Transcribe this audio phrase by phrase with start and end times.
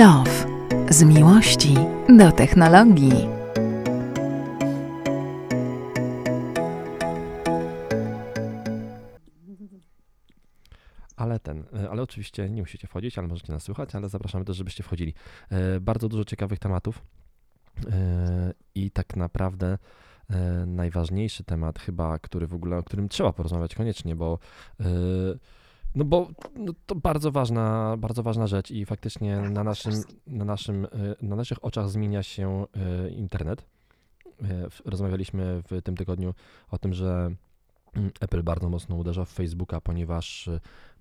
[0.00, 0.46] Love.
[0.90, 1.74] Z miłości
[2.18, 3.12] do technologii.
[11.16, 14.56] Ale ten, e, ale oczywiście nie musicie wchodzić, ale możecie nas słuchać, ale zapraszamy też,
[14.56, 15.14] żebyście wchodzili.
[15.50, 17.02] E, Bardzo dużo ciekawych tematów
[17.92, 19.78] e, i tak naprawdę
[20.66, 24.38] najważniejszy temat chyba, który w ogóle, o którym trzeba porozmawiać koniecznie, bo
[25.94, 29.92] no bo no to bardzo ważna, bardzo ważna rzecz i faktycznie na naszym,
[30.26, 30.88] na naszym, e,
[31.22, 33.66] na naszych oczach zmienia się e, internet.
[34.70, 36.34] W- Rozmawialiśmy w tym tygodniu
[36.70, 37.30] o tym, że
[37.94, 40.50] mm, Apple bardzo mocno uderza w Facebooka, ponieważ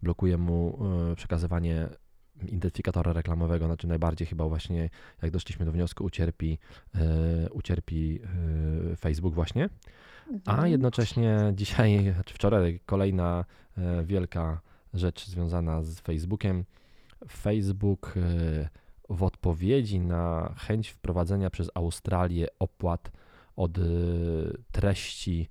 [0.04, 0.80] blokuje mu
[1.16, 1.88] przekazywanie
[2.48, 4.90] identyfikatora reklamowego, znaczy najbardziej chyba właśnie,
[5.22, 6.58] jak doszliśmy do wniosku, ucierpi,
[7.52, 8.20] ucierpi
[8.98, 9.70] Facebook właśnie.
[10.46, 10.72] A Mhm.
[10.72, 13.46] jednocześnie dzisiaj, czy wczoraj, kolejna
[14.04, 14.62] wielka
[14.94, 16.66] rzecz związana z Facebookiem.
[17.28, 18.70] Facebook e,
[19.10, 23.12] w odpowiedzi na chęć wprowadzenia przez Australię opłat
[23.56, 23.82] od e,
[24.72, 25.48] treści,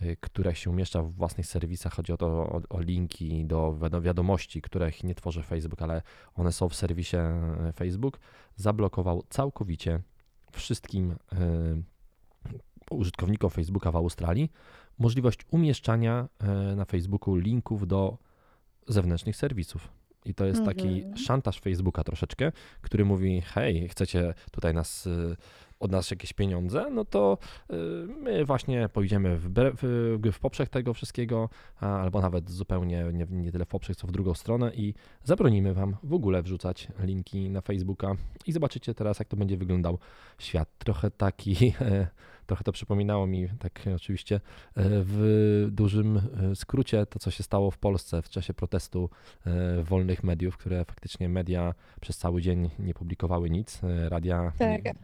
[0.00, 4.02] e, które się umieszcza w własnych serwisach, chodzi o to, o, o linki do wiado-
[4.02, 6.02] wiadomości, których nie tworzy Facebook, ale
[6.34, 7.16] one są w serwisie
[7.74, 8.18] Facebook,
[8.56, 10.00] zablokował całkowicie
[10.52, 11.16] wszystkim
[12.90, 14.52] użytkownikom Facebooka w Australii
[14.98, 16.28] możliwość umieszczania
[16.76, 18.18] na Facebooku linków do
[18.86, 19.88] zewnętrznych serwisów.
[20.24, 21.16] I to jest taki Mhm.
[21.16, 25.36] szantaż Facebooka troszeczkę, który mówi: Hej, chcecie tutaj nas, y,
[25.80, 27.38] od nas jakieś pieniądze, no to
[27.70, 27.74] y,
[28.06, 31.48] my właśnie pójdziemy w, w, w poprzek tego wszystkiego,
[31.80, 35.96] albo nawet zupełnie nie, nie tyle w poprzek, co w drugą stronę i zabronimy wam
[36.02, 38.16] w ogóle wrzucać linki na Facebooka.
[38.46, 39.98] I zobaczycie teraz, jak to będzie wyglądał
[40.38, 40.78] świat.
[40.78, 42.06] Trochę taki, e,
[42.50, 44.40] trochę to przypominało mi, tak oczywiście, e,
[44.84, 49.10] w dużym e, skrócie to, co się stało w Polsce w czasie protestu
[49.46, 53.80] e, wolnych mediów, które faktycznie media przez cały dzień nie publikowały nic.
[53.84, 54.84] e, Radia, Tak.
[54.84, 54.94] nie,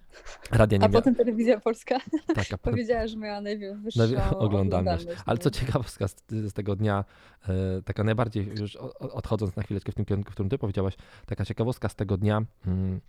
[0.51, 1.99] radia nie A mia- potem telewizja polska
[2.34, 5.07] tak, a powiedziała, że miała najwyższą Najwi- oglądalność.
[5.27, 5.51] Ale co no.
[5.51, 7.05] ciekawostka z, z tego dnia,
[7.49, 7.53] e,
[7.84, 10.95] taka najbardziej, już odchodząc na chwileczkę w tym kierunku, w którym ty powiedziałaś,
[11.27, 13.01] taka ciekawostka z tego dnia, mm,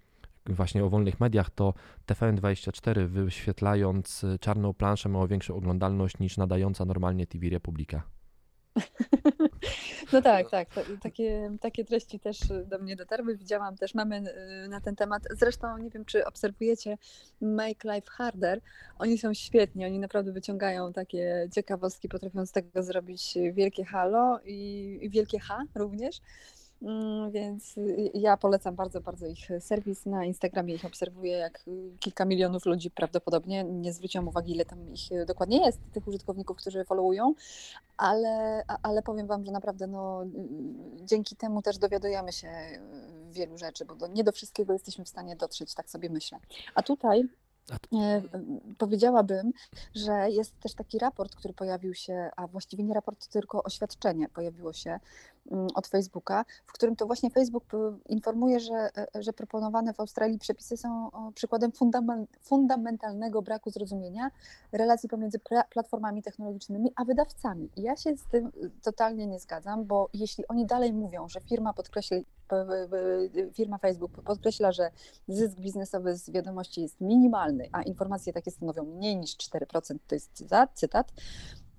[0.49, 1.73] właśnie o wolnych mediach, to
[2.07, 8.03] TVN24 wyświetlając e, czarną planszę miało większą oglądalność niż nadająca normalnie TV Republika.
[10.13, 10.67] No tak, tak.
[11.01, 13.37] Takie, takie treści też do mnie dotarły.
[13.37, 14.23] Widziałam też, mamy
[14.65, 15.23] y, na ten temat.
[15.31, 16.97] Zresztą nie wiem, czy obserwujecie
[17.41, 18.61] Make Life Harder.
[18.99, 24.99] Oni są świetni, oni naprawdę wyciągają takie ciekawostki, potrafią z tego zrobić wielkie halo i,
[25.01, 26.21] i wielkie H również.
[26.81, 30.05] Mm, Więc y, ja polecam bardzo, bardzo ich serwis.
[30.05, 33.63] Na Instagramie ich obserwuję, jak y, kilka milionów ludzi prawdopodobnie.
[33.63, 37.33] Nie zwróciłam uwagi, ile tam ich y, dokładnie jest, tych użytkowników, którzy followują,
[37.97, 40.23] ale, ale powiem Wam, że naprawdę no,
[41.05, 42.49] dzięki temu też dowiadujemy się
[43.31, 46.39] wielu rzeczy, bo do, nie do wszystkiego jesteśmy w stanie dotrzeć, tak sobie myślę.
[46.75, 47.29] A tutaj
[48.77, 49.51] powiedziałabym,
[49.95, 54.73] że jest też taki raport, który pojawił się, a właściwie nie raport, tylko oświadczenie pojawiło
[54.73, 54.99] się
[55.75, 60.39] od Facebooka, w którym to właśnie Facebook p- informuje, że, e, że proponowane w Australii
[60.39, 64.31] przepisy są przykładem fundamen- fundamentalnego braku zrozumienia
[64.71, 67.69] relacji pomiędzy pla- platformami technologicznymi a wydawcami.
[67.75, 71.41] I ja się z tym y, totalnie nie zgadzam, bo jeśli oni dalej mówią, że
[71.41, 72.25] firma podkreśli,
[73.53, 74.91] firma Facebook podkreśla, że
[75.27, 80.33] zysk biznesowy z wiadomości jest minimalny, a informacje takie stanowią mniej niż 4%, to jest
[80.33, 81.11] cytat, cytat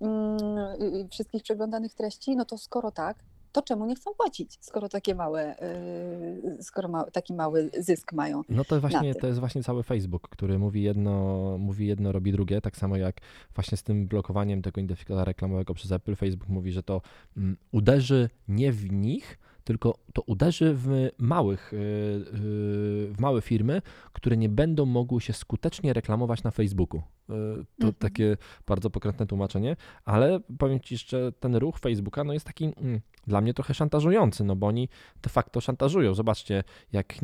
[0.01, 0.39] mm,
[0.83, 3.17] y, wszystkich przeglądanych treści, no to skoro tak,
[3.53, 8.43] to czemu nie chcą płacić, skoro takie małe, y, skoro ma, taki mały zysk mają?
[8.49, 12.61] No to właśnie, to jest właśnie cały Facebook, który mówi jedno, mówi jedno, robi drugie,
[12.61, 13.21] tak samo jak
[13.55, 16.17] właśnie z tym blokowaniem tego identyfikatora reklamowego przez Apple.
[16.17, 17.01] Facebook mówi, że to
[17.37, 23.83] mm, uderzy nie w nich, tylko to uderzy w małych, yy, yy, w małe firmy,
[24.13, 27.03] które nie będą mogły się skutecznie reklamować na Facebooku.
[27.27, 27.95] To Mhm.
[27.99, 28.37] takie
[28.67, 33.41] bardzo pokrętne tłumaczenie, ale powiem Ci, że ten ruch Facebooka no jest taki mm, dla
[33.41, 34.89] mnie trochę szantażujący, no bo oni
[35.23, 36.15] de facto szantażują.
[36.15, 37.15] Zobaczcie, jak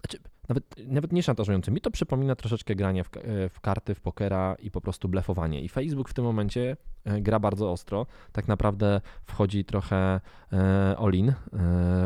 [0.00, 0.18] znaczy,
[0.48, 1.70] nawet, nawet nie szantażujący.
[1.70, 5.60] Mi to przypomina troszeczkę granie w, e, w karty, w pokera i po prostu blefowanie.
[5.60, 8.06] I Facebook w tym momencie e, gra bardzo ostro.
[8.32, 10.20] Tak naprawdę wchodzi trochę
[10.52, 11.34] e, all-in e,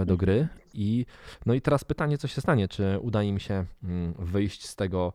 [0.07, 0.49] do gry.
[0.75, 1.07] I,
[1.47, 2.69] no i teraz pytanie, co się stanie?
[2.69, 5.13] Czy uda im się mm, wyjść z tego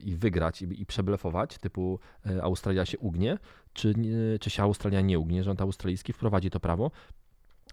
[0.00, 3.38] i wygrać i, i przeblefować, typu e, Australia się ugnie,
[3.72, 3.94] czy,
[4.40, 6.90] czy się Australia nie ugnie, rząd australijski wprowadzi to prawo,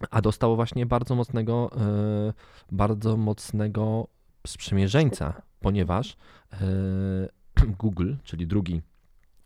[0.10, 2.34] a dostał właśnie bardzo mocnego, e,
[2.72, 4.08] bardzo mocnego
[4.48, 6.18] sprzymierzeńca, ponieważ
[6.54, 6.58] e,
[7.82, 8.82] Google, czyli drugi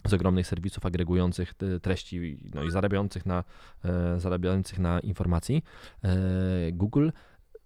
[0.08, 3.44] z ogromnych serwisów agregujących treści no i zarabiających na,
[3.86, 5.64] e, zarabiających na informacji,
[6.04, 7.10] e, Google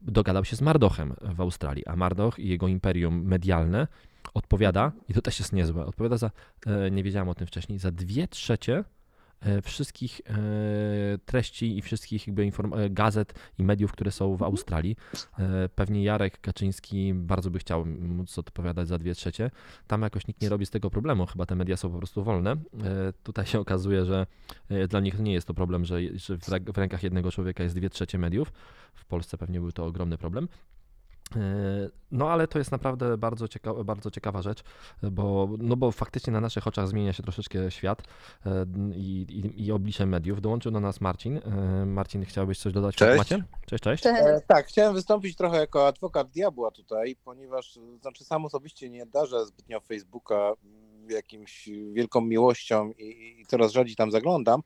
[0.02, 3.88] dogadał się z Mardochem w Australii, a Mardoch i jego imperium medialne
[4.36, 6.32] odpowiada, i to też jest niezłe, odpowiada za,
[6.66, 8.84] e, nie wiedziałem o tym wcześniej, za dwie trzecie
[9.42, 10.34] e, wszystkich e,
[11.26, 12.52] treści i wszystkich jakby
[12.90, 14.52] gazet i mediów, które są w Mhm.
[14.52, 14.96] Australii.
[15.76, 19.52] Pewnie Jarek Kaczyński bardzo by chciał móc odpowiadać za dwie trzecie.
[19.88, 22.56] Tam jakoś nikt nie robi z tego problemu, chyba te media są po prostu wolne.
[23.24, 24.28] Tutaj się okazuje, że
[24.90, 26.00] dla nich nie jest to problem, że,
[26.74, 28.52] w rękach jednego człowieka jest dwie trzecie mediów.
[28.94, 30.48] W Polsce pewnie był to ogromny problem.
[31.36, 34.64] E, No ale to jest naprawdę bardzo, cieka- bardzo ciekawa rzecz,
[35.04, 38.04] bo, no bo faktycznie na naszych oczach zmienia się troszeczkę świat
[38.46, 40.42] e, i, i, i oblicze mediów.
[40.42, 41.38] Dołączył do nas Marcin.
[41.38, 43.12] E, Marcin, chciałbyś coś dodać w Cześć.
[43.12, 43.44] temacie?
[43.66, 44.04] Cześć, cześć.
[44.04, 44.22] Cześć.
[44.22, 49.46] E, tak, chciałem wystąpić trochę jako adwokat diabła tutaj, ponieważ znaczy sam osobiście nie darzę
[49.46, 54.62] zbytnio Facebooka mm, jakimś wielką miłością i, i coraz rzadziej tam zaglądam.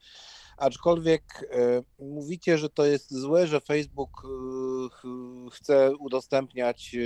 [0.60, 5.04] Aczkolwiek e, mówicie, że to jest złe, że Facebook e, ch,
[5.52, 7.00] chce udostępniać e,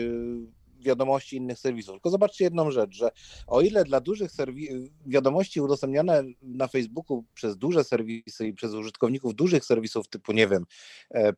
[0.80, 1.94] wiadomości innych serwisów.
[1.94, 3.10] Tylko zobaczcie jedną rzecz, że
[3.48, 9.36] o ile dla dużych serwi- wiadomości udostępniane na Facebooku przez duże serwisy i przez użytkowników
[9.36, 10.66] dużych serwisów typu, nie wiem,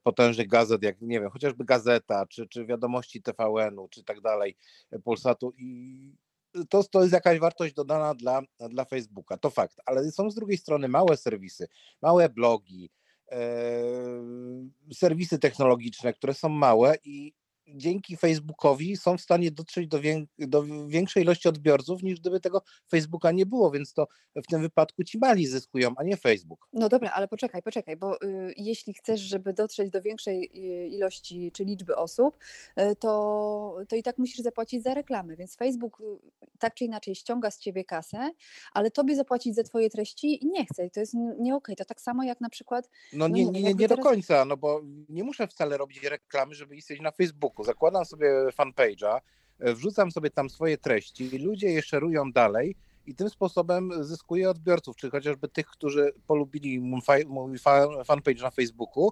[0.03, 4.57] potężnych gazet, jak nie wiem, chociażby Gazeta, czy, czy wiadomości TVN-u, czy tak dalej,
[5.03, 6.24] Polsatu i
[6.69, 10.57] to, to jest jakaś wartość dodana dla, dla Facebooka, to fakt, ale są z drugiej
[10.57, 11.67] strony małe serwisy,
[12.01, 12.89] małe blogi,
[13.31, 13.39] e,
[14.93, 17.33] serwisy technologiczne, które są małe i
[17.67, 22.61] dzięki Facebookowi są w stanie dotrzeć do, wię, do większej ilości odbiorców, niż gdyby tego
[22.91, 26.67] Facebooka nie było, więc to w tym wypadku ci mali zyskują, a nie Facebook.
[26.73, 31.51] No dobra, ale poczekaj, poczekaj, bo y, jeśli chcesz, żeby dotrzeć do większej y, ilości
[31.51, 32.37] czy liczby osób,
[32.79, 37.15] y, to, to i tak musisz zapłacić za reklamy, więc Facebook y, tak czy inaczej
[37.15, 38.29] ściąga z ciebie kasę,
[38.73, 41.75] ale tobie zapłacić za twoje treści nie chce i to jest nie okej.
[41.75, 44.05] To tak samo jak na przykład, No No nie, nie nie, nie, nie do teraz-
[44.05, 47.54] końca, no bo nie muszę wcale robić reklamy, żeby istnieć na Facebooku.
[47.63, 49.19] Zakładam sobie fanpage'a,
[49.59, 52.75] e, wrzucam sobie tam swoje treści, ludzie je szerują dalej
[53.07, 58.41] i tym sposobem zyskuję odbiorców, czy chociażby tych, którzy polubili mój, fa- mój fa- fanpage
[58.41, 59.11] na Facebooku,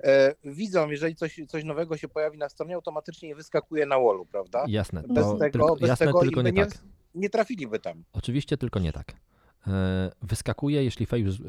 [0.00, 4.26] e, widzą, jeżeli coś, coś nowego się pojawi na stronie, automatycznie je wyskakuje na wallu,
[4.26, 4.64] prawda?
[4.68, 6.78] Jasne, Bez to tego, tylko, bez jasne tego tylko nie nie, tak.
[7.14, 8.04] nie trafiliby tam.
[8.12, 9.12] Oczywiście tylko nie tak.
[9.66, 11.06] E, Wyskakuje, jeśli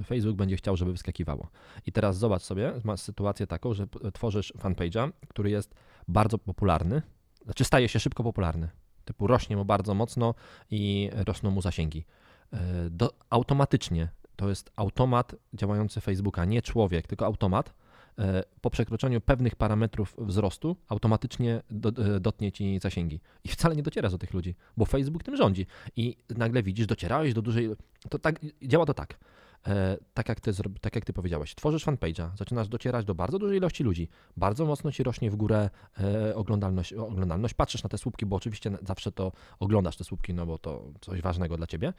[0.08, 1.48] Facebook będzie chciał, żeby wyskakiwało.
[1.86, 5.76] I teraz zobacz sobie, masz sytuację taką, że tworzysz fanpage'a, który jest
[6.08, 7.02] bardzo popularny,
[7.46, 8.70] znaczy staje się szybko popularny.
[9.06, 10.36] Typu rośnie mu bardzo mocno
[10.72, 12.06] i rosną mu zasięgi.
[12.54, 17.74] E, Do, automatycznie to jest automat działający Facebooka, nie człowiek, tylko automat.
[18.20, 23.20] E, Po przekroczeniu pewnych parametrów wzrostu automatycznie do, e, dotnie ci zasięgi.
[23.44, 25.66] I wcale nie dociera do tych ludzi, bo Facebook tym rządzi
[25.96, 27.70] i nagle widzisz, docierałeś do dużej.
[28.10, 29.20] To tak, działa to tak.
[29.68, 30.52] E, tak, jak ty,
[30.82, 34.92] tak jak ty powiedziałeś, tworzysz fanpage'a, zaczynasz docierać do bardzo dużej ilości ludzi, bardzo mocno
[34.92, 35.70] ci rośnie w górę
[36.00, 40.46] e, oglądalność, oglądalność, patrzysz na te słupki, bo oczywiście zawsze to oglądasz te słupki, no
[40.46, 41.94] bo to coś ważnego dla ciebie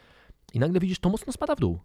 [0.54, 1.78] i nagle widzisz, to mocno spada w dół.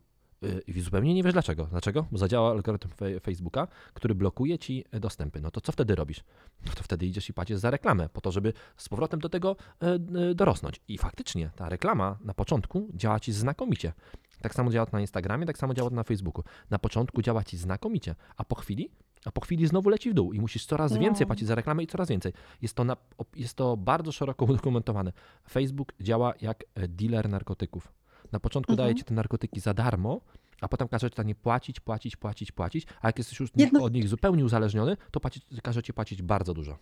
[0.43, 1.65] Y, I zupełnie nie wiesz dlaczego.
[1.65, 2.05] Dlaczego?
[2.11, 2.89] Bo zadziała algorytm
[3.23, 5.41] Facebooka, który blokuje ci dostępy.
[5.41, 6.23] No to co wtedy robisz?
[6.65, 9.55] No to wtedy idziesz i płacisz za reklamę, po to, żeby z powrotem do tego
[9.81, 9.99] e, e,
[10.35, 10.81] dorosnąć.
[10.87, 13.93] I faktycznie ta reklama na początku działa ci znakomicie.
[14.41, 16.43] Tak samo działa to na Instagramie, tak samo działa to na Facebooku.
[16.69, 18.89] Na początku działa ci znakomicie, a po chwili,
[19.25, 20.99] a po chwili znowu leci w dół i musisz coraz No.
[20.99, 22.33] więcej płacić za reklamę i coraz więcej.
[22.61, 22.97] Jest to, na,
[23.35, 25.11] jest to bardzo szeroko udokumentowane.
[25.49, 27.91] Facebook działa jak e, dealer narkotyków.
[28.31, 28.85] Na początku Mhm.
[28.87, 30.21] daje ci te narkotyki za darmo,
[30.61, 33.93] a potem każe ci nie płacić, płacić, płacić, płacić, a jak jesteś już Jedno- od
[33.93, 36.77] nich zupełnie uzależniony, to płaci, każe ci płacić bardzo dużo.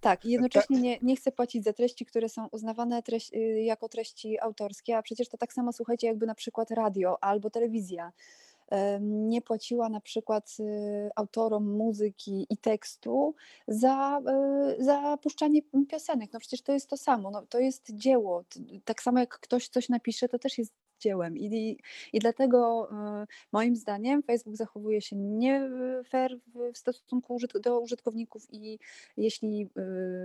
[0.00, 3.02] Tak, i jednocześnie nie, nie chce płacić za treści, które są uznawane
[3.34, 7.50] y, jako treści autorskie, a przecież to tak samo słuchajcie, jakby na przykład radio albo
[7.50, 8.12] telewizja
[9.00, 13.34] nie płaciła na przykład y, autorom muzyki i tekstu
[13.68, 14.20] za,
[14.78, 16.32] y, za puszczanie piosenek.
[16.32, 18.44] No przecież to jest to samo, no, to jest dzieło.
[18.84, 21.38] Tak samo jak ktoś coś napisze, to też jest dziełem.
[21.38, 21.76] I,
[22.12, 22.88] i, dlatego
[23.22, 25.70] y, moim zdaniem Facebook zachowuje się nie
[26.08, 28.78] fair w, stosunku do użytkowników i
[29.16, 29.68] jeśli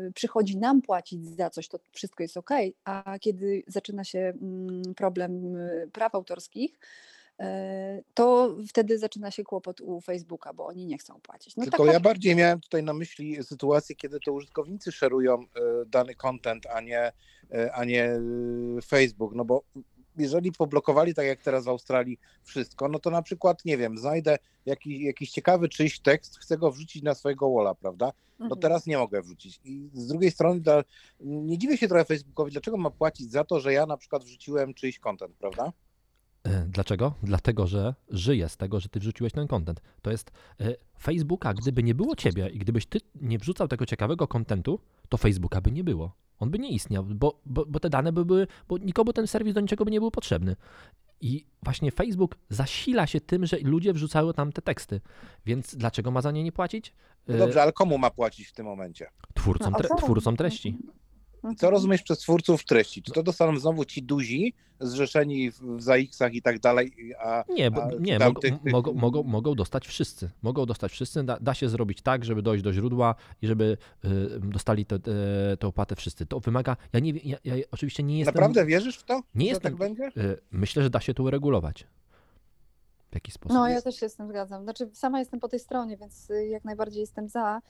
[0.08, 2.50] y, przychodzi nam płacić za coś, to wszystko jest ok,
[2.84, 6.80] a kiedy zaczyna się mm, problem y, praw autorskich,
[8.14, 11.56] to wtedy zaczyna się kłopot u Facebooka, bo oni nie chcą płacić.
[11.56, 15.46] No Tylko taka- ja bardziej miałem tutaj na myśli sytuację, kiedy to użytkownicy szerują e,
[15.86, 17.12] dany content, a nie,
[17.52, 18.22] e, a nie e,
[18.86, 19.64] Facebook, no bo
[20.18, 24.38] jeżeli poblokowali, tak jak teraz w Australii, wszystko, no to na przykład, nie wiem, znajdę
[24.66, 28.12] jakiś, jakiś ciekawy czyjś tekst, chcę go wrzucić na swojego walla, prawda?
[28.40, 28.62] No Mhm.
[28.62, 29.60] teraz nie mogę wrzucić.
[29.64, 30.62] I z drugiej strony,
[31.20, 34.74] nie dziwię się trochę Facebookowi, dlaczego ma płacić za to, że ja na przykład wrzuciłem
[34.74, 35.74] czyjś content, prawda?
[36.46, 37.14] E, Dlaczego?
[37.24, 39.82] Dlatego, że żyje z tego, że ty wrzuciłeś ten content.
[40.02, 44.28] To jest e, Facebooka, gdyby nie było ciebie i gdybyś ty nie wrzucał tego ciekawego
[44.28, 46.12] kontentu, to Facebooka by nie było.
[46.40, 49.54] On by nie istniał, bo, bo, bo te dane by były, bo nikomu ten serwis
[49.54, 50.56] do niczego by nie był potrzebny.
[51.22, 55.02] I właśnie Facebook zasila się tym, że ludzie wrzucają tam te teksty.
[55.46, 56.94] Więc dlaczego ma za nie nie płacić?
[57.28, 59.08] No E, dobrze, ale komu ma płacić w tym momencie?
[59.34, 60.78] Twórcom, No, tre, twórcom treści.
[61.58, 63.02] Co rozumiesz przez twórców treści?
[63.04, 67.88] Czy to dostaną znowu ci duzi, zrzeszeni w, ZAX-ach i tak dalej, a Nie, bo,
[68.00, 68.20] nie
[68.72, 70.30] mogą, mogą, mogą, dostać wszyscy.
[70.42, 71.24] Mogą dostać wszyscy.
[71.24, 74.10] Da, da się zrobić tak, żeby dojść do źródła i żeby y,
[74.40, 75.00] dostali tę
[75.60, 76.26] te, opłatę wszyscy.
[76.26, 76.78] To wymaga.
[76.94, 78.36] Ja nie wiem, ja, ja oczywiście nie jestem.
[78.36, 80.08] naprawdę wierzysz w to, Nie jestem- tak będzie?
[80.18, 81.88] y, myślę, że da się to uregulować.
[83.30, 83.54] W sposób.
[83.54, 84.64] No, ja też się z tym zgadzam.
[84.64, 87.62] Znaczy, sama jestem po tej stronie, więc y, jak najbardziej jestem za.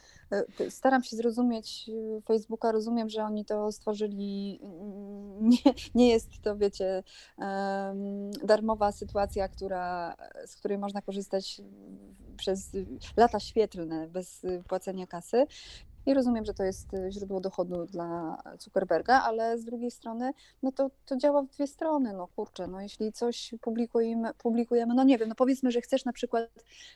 [0.60, 4.60] Y, Staram się zrozumieć y, Facebooka, rozumiem, że oni to stworzyli.
[5.42, 7.04] Nie, nie jest to, wiecie,
[8.44, 11.62] darmowa sytuacja, która, z której można korzystać
[12.38, 12.72] przez
[13.18, 15.46] lata świetlne bez płacenia kasy.
[16.06, 20.32] I rozumiem, że to jest y, źródło dochodu dla Zuckerberga, ale z drugiej strony,
[20.64, 25.04] no to, to działa w dwie strony, no kurczę, no jeśli coś publikujemy, publikujemy, no
[25.04, 26.50] nie wiem, no powiedzmy, że chcesz na przykład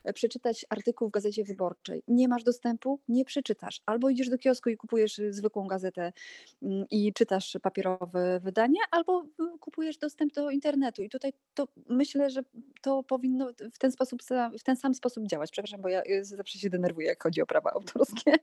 [0.04, 4.70] e, przeczytać artykuł w Gazecie Wyborczej, nie masz dostępu, nie przeczytasz, albo idziesz do kiosku
[4.70, 6.14] i kupujesz y, zwykłą gazetę
[6.62, 11.04] mm, i czytasz papierowe wydanie, albo y, kupujesz dostęp do internetu.
[11.04, 12.42] I tutaj to myślę, że
[12.82, 14.22] to powinno w ten sposób,
[14.60, 17.46] w ten sam sposób działać, przepraszam, bo ja y, zawsze się denerwuję, jak chodzi o
[17.46, 18.34] prawa autorskie.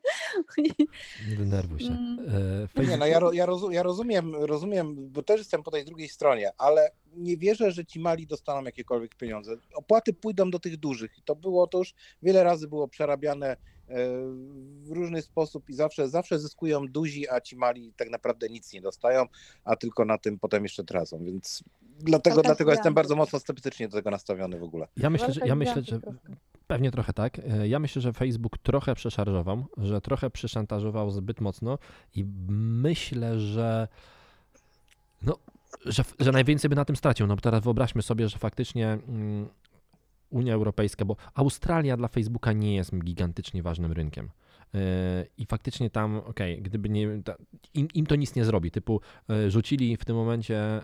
[0.58, 1.86] I- denerwuj się.
[1.86, 2.18] Mm.
[2.76, 5.84] E, Nie, no ja, ro- ja, rozu- ja rozumiem, rozumiem, bo też jestem po tej
[5.84, 9.56] drugiej stronie, ale nie wierzę, że ci mali dostaną jakiekolwiek pieniądze.
[9.74, 13.56] Opłaty pójdą do tych dużych i to było, to już wiele razy było przerabiane e,
[14.82, 18.80] w różny sposób i zawsze, zawsze zyskują duzi, a ci mali tak naprawdę nic nie
[18.80, 19.26] dostają,
[19.64, 21.64] a tylko na tym potem jeszcze tracą, więc
[21.98, 24.88] dlatego, dlatego jestem bardzo mocno sceptycznie do tego nastawiony w ogóle.
[24.96, 26.00] ja myślę, że, ja myślę, że.
[26.66, 27.38] Pewnie trochę tak.
[27.38, 31.78] E, Ja myślę, że Facebook trochę przeszarżował, że trochę przyszantażował zbyt mocno
[32.14, 33.88] i myślę, że
[35.22, 35.38] no,
[35.84, 37.26] że, że najwięcej by na tym stracił.
[37.26, 39.48] No bo teraz wyobraźmy sobie, że faktycznie mm,
[40.30, 44.30] Unia Europejska, bo Australia dla Facebooka nie jest gigantycznie ważnym rynkiem.
[44.74, 44.80] Yy,
[45.38, 47.22] I faktycznie tam, okej, gdyby nie.
[47.74, 48.70] Im, im to nic nie zrobi.
[48.70, 50.80] Typu yy, rzucili w tym momencie.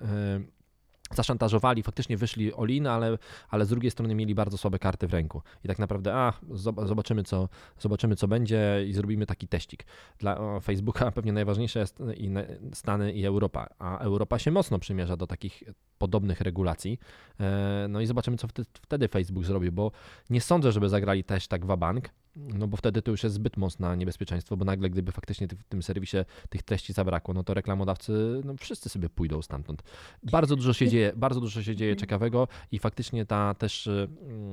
[1.15, 3.19] Zaszantażowali, faktycznie wyszli Olin, ale,
[3.51, 5.43] ale z drugiej strony mieli bardzo słabe karty w ręku.
[5.65, 9.85] I tak naprawdę, a, zob- zobaczymy co, zobaczymy, co będzie i zrobimy taki teścik.
[10.19, 12.31] Dla Facebooka pewnie najważniejsze jest i
[12.75, 15.63] Stany i Europa, a Europa się mocno przymierza do takich
[15.99, 16.99] podobnych regulacji.
[17.41, 18.49] E, No i zobaczymy, co
[18.83, 19.93] wtedy Facebook zrobi, bo
[20.31, 23.97] nie sądzę, żeby zagrali też tak wabank, no bo wtedy to już jest zbyt mocne
[23.97, 26.17] niebezpieczeństwo, bo nagle gdyby faktycznie ty- w tym serwisie
[26.49, 29.83] tych treści zabrakło, no to reklamodawcy, no wszyscy sobie pójdą stamtąd.
[30.23, 34.09] Bardzo dużo się dzieje, bardzo dużo się dzieje ciekawego i faktycznie ta też, y,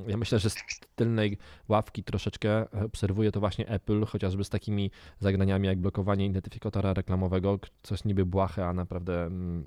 [0.07, 0.55] ja myślę, że z
[0.95, 7.59] tylnej ławki troszeczkę obserwuje to właśnie Apple, chociażby z takimi zagraniami jak blokowanie identyfikatora reklamowego,
[7.83, 9.65] coś niby błahe, a naprawdę mm,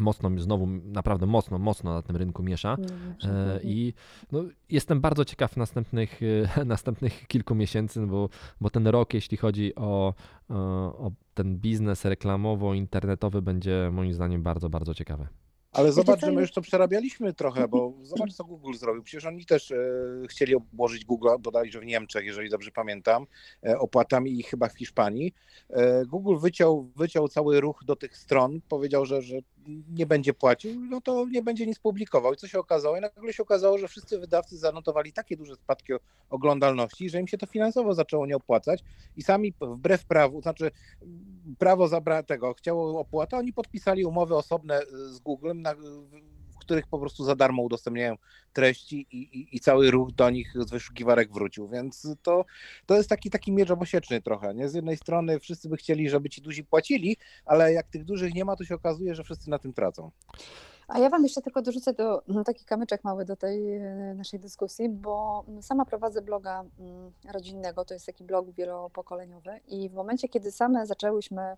[0.00, 2.76] mocno, znowu naprawdę mocno, mocno na tym rynku miesza.
[3.24, 3.92] E, I
[4.32, 6.20] no, jestem bardzo ciekaw następnych,
[6.56, 8.28] e, następnych kilku miesięcy, bo,
[8.60, 10.14] bo ten rok, jeśli chodzi o,
[10.48, 15.28] o, ten biznes reklamowo-internetowy, będzie moim zdaniem bardzo, bardzo ciekawy.
[15.72, 19.02] Ale zobacz, że my już to przerabialiśmy trochę, bo zobacz, co Google zrobił.
[19.02, 19.76] Przecież oni też e,
[20.28, 23.26] chcieli obłożyć Google, bodajże w Niemczech, jeżeli dobrze pamiętam,
[23.66, 25.34] e, opłatami i chyba w Hiszpanii.
[25.70, 29.36] E, Google wyciął, wyciął cały ruch do tych stron, powiedział, że, że
[29.88, 32.32] nie będzie płacił, no to nie będzie nic publikował.
[32.32, 32.96] I co się okazało?
[32.96, 35.92] I nagle się okazało, że wszyscy wydawcy zanotowali takie duże spadki
[36.30, 38.84] oglądalności, że im się to finansowo zaczęło nie opłacać
[39.16, 40.70] i sami wbrew prawu, znaczy
[41.58, 45.74] prawo zabra tego, chciało opłatę, oni podpisali umowy osobne z Google, na,
[46.58, 48.16] których po prostu za darmo udostępniają
[48.52, 52.44] treści i, i, i cały ruch do nich z wyszukiwarek wrócił, więc to,
[52.86, 54.68] to jest taki, taki miecz obosieczny trochę, nie?
[54.68, 58.44] Z jednej strony wszyscy by chcieli, żeby ci duzi płacili, ale jak tych dużych nie
[58.44, 60.10] ma, to się okazuje, że wszyscy na tym tracą.
[60.88, 64.40] A ja Wam jeszcze tylko dorzucę do, no, taki kamyczek mały do tej e, naszej
[64.40, 70.28] dyskusji, bo sama prowadzę bloga mm, rodzinnego, to jest taki blog wielopokoleniowy i w momencie,
[70.28, 71.56] kiedy same zaczęłyśmy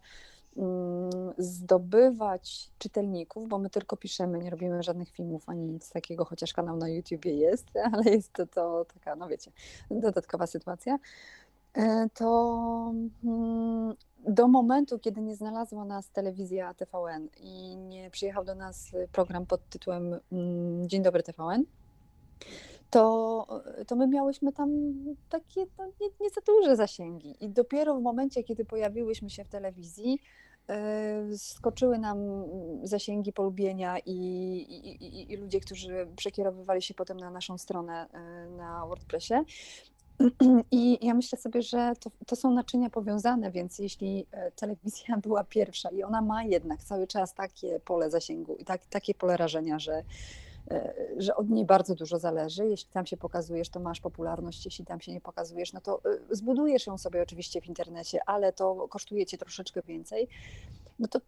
[1.38, 6.76] zdobywać czytelników, bo my tylko piszemy, nie robimy żadnych filmów ani nic takiego, chociaż kanał
[6.76, 9.50] na YouTubie jest, ale jest to, to taka, no wiecie,
[9.90, 10.98] dodatkowa sytuacja,
[11.74, 12.92] e, to
[13.24, 13.94] mm,
[14.28, 19.68] do momentu, kiedy nie znalazła nas telewizja TVN i nie przyjechał do nas program pod
[19.68, 21.64] tytułem mm, Dzień dobry TVN,
[22.90, 23.46] to,
[23.86, 24.70] to my miałyśmy tam
[25.28, 27.44] takie no, nie, nie za duże zasięgi.
[27.44, 30.18] I dopiero w momencie, kiedy pojawiłyśmy się w telewizji,
[30.68, 32.18] e, skoczyły nam
[32.82, 38.86] zasięgi polubienia i, i, i, ludzie, którzy przekierowywali się potem na naszą stronę e, na
[38.86, 39.34] WordPressie.
[40.70, 45.44] I ja myślę sobie, że to, to, są naczynia powiązane, więc jeśli e, telewizja była
[45.44, 49.78] pierwsza i ona ma jednak cały czas takie pole zasięgu i tak, takie pole rażenia,
[49.78, 50.04] że E,
[51.16, 52.66] że od niej bardzo dużo zależy.
[52.66, 56.00] Jeśli tam się pokazujesz, to masz popularność, jeśli tam się nie pokazujesz, no to
[56.30, 60.28] e, zbudujesz ją sobie oczywiście w internecie, ale to kosztuje cię troszeczkę więcej.
[60.98, 61.20] No to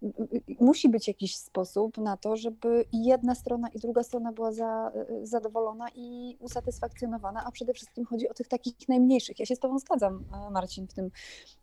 [0.60, 4.92] musi być jakiś sposób na to, żeby i jedna strona, i druga strona była za,
[4.94, 9.38] e, zadowolona i usatysfakcjonowana, a przede wszystkim chodzi o tych takich najmniejszych.
[9.38, 11.10] Ja się z Tobą zgadzam, Marcin, w tym,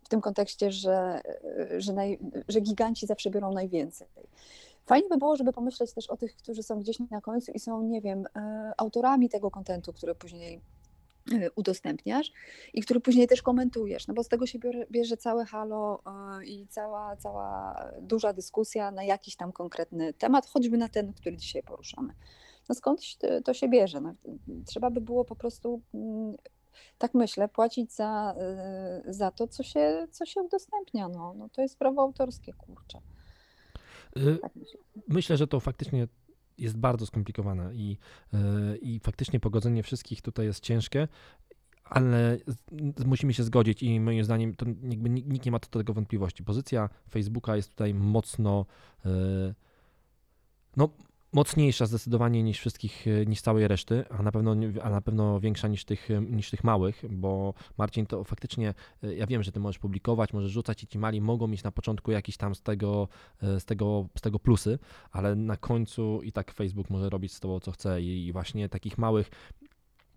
[0.04, 1.22] w tym kontekście, że,
[1.78, 4.08] że, naj, że giganci zawsze biorą najwięcej.
[4.90, 7.84] Fajnie by było, żeby pomyśleć też o tych, którzy są gdzieś na końcu i są,
[7.84, 10.62] nie wiem, e, autorami tego kontentu, który później
[11.32, 12.32] e, udostępniasz
[12.74, 16.46] i który później też komentujesz, no bo z tego się bierze, bierze całe halo e,
[16.46, 21.64] i cała, cała duża dyskusja na jakiś tam konkretny temat, choćby na ten, który dzisiaj
[21.64, 22.14] poruszamy.
[22.70, 24.02] No skądś to się bierze?
[24.02, 24.14] No,
[24.66, 26.36] trzeba by było po prostu, mm,
[26.98, 28.36] tak myślę, płacić za,
[29.06, 31.10] za to, co się, co się udostępnia.
[31.10, 33.02] No, no to jest prawo autorskie, kurczę.
[34.14, 34.52] Tak
[35.08, 36.08] myślę, że to faktycznie
[36.58, 37.98] jest bardzo skomplikowane i,
[38.34, 41.08] y, i faktycznie pogodzenie wszystkich tutaj jest ciężkie,
[41.84, 42.38] ale
[43.06, 46.44] musimy się zgodzić i moim zdaniem to jakby nikt nie ma do tego wątpliwości.
[46.44, 48.66] Pozycja Facebooka jest tutaj mocno
[49.06, 49.10] y,
[50.78, 50.90] no,
[51.34, 55.68] mocniejsza zdecydowanie niż wszystkich, e, niż całej reszty, a na pewno, a na pewno większa
[55.68, 59.60] niż tych, e, niż tych małych, bo Marcin to faktycznie, e, ja wiem, że ty
[59.60, 63.08] możesz publikować, możesz rzucać i ci mali mogą mieć na początku jakiś tam z tego,
[63.42, 64.80] z tego, z tego plusy,
[65.12, 68.98] ale na końcu i tak Facebook może robić z tobą co chce i właśnie takich
[68.98, 69.30] małych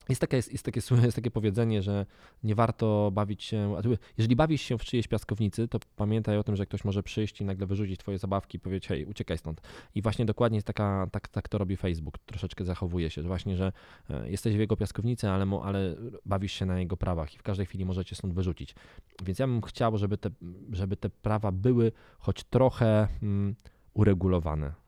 [0.09, 2.06] jest takie, jest, jest, takie, jest takie powiedzenie, że
[2.44, 3.76] nie warto bawić się.
[4.18, 7.44] Jeżeli bawisz się w czyjejś piaskownicy, to pamiętaj o tym, że ktoś może przyjść i
[7.44, 9.61] nagle wyrzucić twoje zabawki i powiedzieć: hej, uciekaj stąd.
[9.94, 12.18] I właśnie dokładnie jest taka, tak, tak to robi Facebook.
[12.18, 13.72] Troszeczkę zachowuje się, że właśnie, że
[14.11, 15.96] e, jesteś w jego piaskownicy, ale, ale
[16.27, 18.74] bawisz się na jego prawach i w każdej chwili możecie stąd wyrzucić.
[19.24, 20.31] Więc ja bym chciał, żeby te,
[20.72, 23.55] żeby te prawa były choć trochę mm,
[23.94, 24.82] uregulowane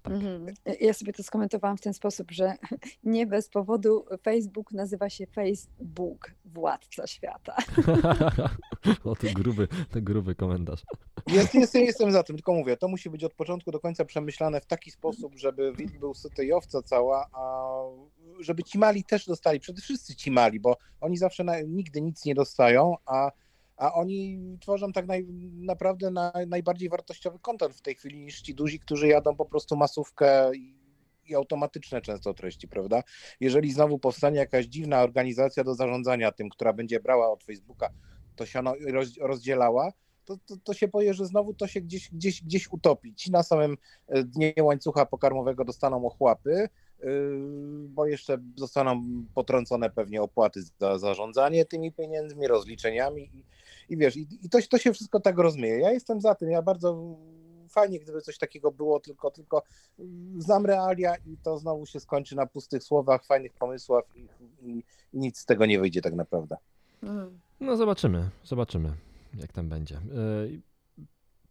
[0.00, 0.12] tak.
[0.12, 0.46] Mhm.
[0.80, 2.54] Ja sobie to skomentowałam w ten sposób, że
[3.04, 7.56] nie bez powodu Facebook nazywa się Facebook, władca świata.
[9.04, 10.82] o, to gruby, to gruby komentarz.
[11.26, 14.60] Jest, jest, jestem za tym, tylko mówię, to musi być od początku do końca przemyślane
[14.60, 17.72] w taki sposób, żeby wilk był syty i owca cała, a
[18.40, 22.24] żeby ci mali też dostali, przede wszystkim ci mali, bo oni zawsze na, nigdy nic
[22.24, 23.30] nie dostają, a
[23.82, 28.54] a oni tworzą tak naj, naprawdę na, najbardziej wartościowy kontent w tej chwili niż ci
[28.54, 30.76] duzi, którzy jadą po prostu masówkę i,
[31.24, 33.02] i automatyczne często treści, prawda?
[33.40, 37.90] Jeżeli znowu powstanie jakaś dziwna organizacja do zarządzania tym, która będzie brała od Facebooka
[38.36, 39.92] to się roz, rozdzielała,
[40.24, 43.14] to, to, to, się boję, że znowu to się gdzieś, gdzieś, gdzieś utopi.
[43.14, 43.76] Ci na samym
[44.08, 46.68] e, dnie łańcucha pokarmowego dostaną ochłapy,
[47.02, 47.08] yy,
[47.88, 53.44] bo jeszcze zostaną potrącone pewnie opłaty za zarządzanie tymi pieniędzmi, rozliczeniami
[53.88, 55.78] i, wiesz, i, i to, to się wszystko tak rozmyje.
[55.78, 57.16] Ja jestem za tym, ja bardzo
[57.68, 59.62] fajnie, gdyby coś takiego było, tylko, tylko
[60.38, 64.20] znam realia i to znowu się skończy na pustych słowach, fajnych pomysłach i,
[64.62, 66.56] i, i nic z tego nie wyjdzie tak naprawdę.
[67.60, 68.92] No zobaczymy, zobaczymy
[69.34, 70.00] jak tam będzie.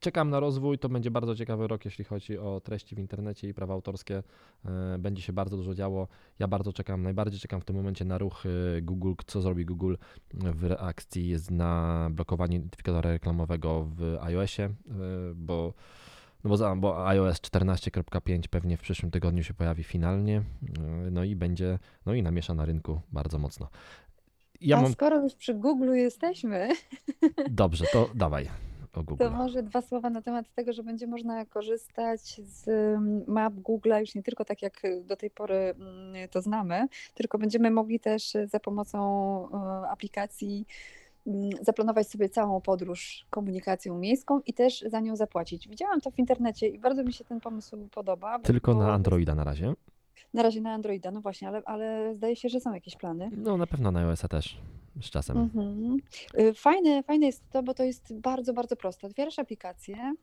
[0.02, 3.50] E, czekam na rozwój, to będzie bardzo ciekawy rok, jeśli chodzi o treści w internecie
[3.50, 4.24] i prawa autorskie.
[4.66, 6.08] E, będzie się bardzo dużo działo.
[6.40, 9.96] Ja bardzo czekam, najbardziej czekam w tym momencie na ruch e, Google, co zrobi Google
[10.34, 14.70] w reakcji na blokowanie identyfikatora reklamowego w iOSie,
[15.36, 15.74] bo
[16.44, 20.44] no bo, za, bo iOS 14.5 pewnie w przyszłym tygodniu się pojawi finalnie,
[21.12, 23.68] no i będzie, no i namiesza na rynku bardzo mocno.
[24.62, 24.92] Ja A mam...
[24.92, 26.70] skoro już przy Google jesteśmy.
[27.50, 28.71] Dobrze, to dawaj.
[29.18, 34.00] To może dwa słowa na temat tego, że będzie można korzystać z mm, map Google'a
[34.00, 38.34] już nie tylko tak jak do tej pory mm, to znamy, tylko będziemy mogli też
[38.46, 39.00] za pomocą
[39.54, 40.66] e, aplikacji
[41.28, 45.68] mm, zaplanować sobie całą podróż komunikacją miejską i też za nią zapłacić.
[45.68, 48.40] Widziałam to w internecie i bardzo mi się ten pomysł podoba.
[48.40, 49.74] Tylko na Androida na razie.
[50.34, 53.30] Na razie na Androida, no właśnie, ale, ale zdaje się, że są jakieś plany.
[53.38, 54.58] No na pewno na iOS-a też
[55.02, 55.38] z czasem.
[55.38, 55.98] Mhm.
[56.40, 59.08] Y, fajne, fajne jest to, bo to jest bardzo, bardzo proste.
[59.08, 60.14] Otwierasz aplikację,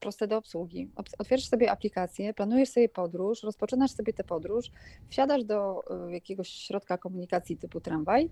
[0.00, 0.90] proste do obsługi.
[1.18, 4.70] Otwierasz sobie aplikację, planujesz sobie podróż, rozpoczynasz sobie tę podróż,
[5.08, 8.30] wsiadasz do y, jakiegoś środka komunikacji typu tramwaj,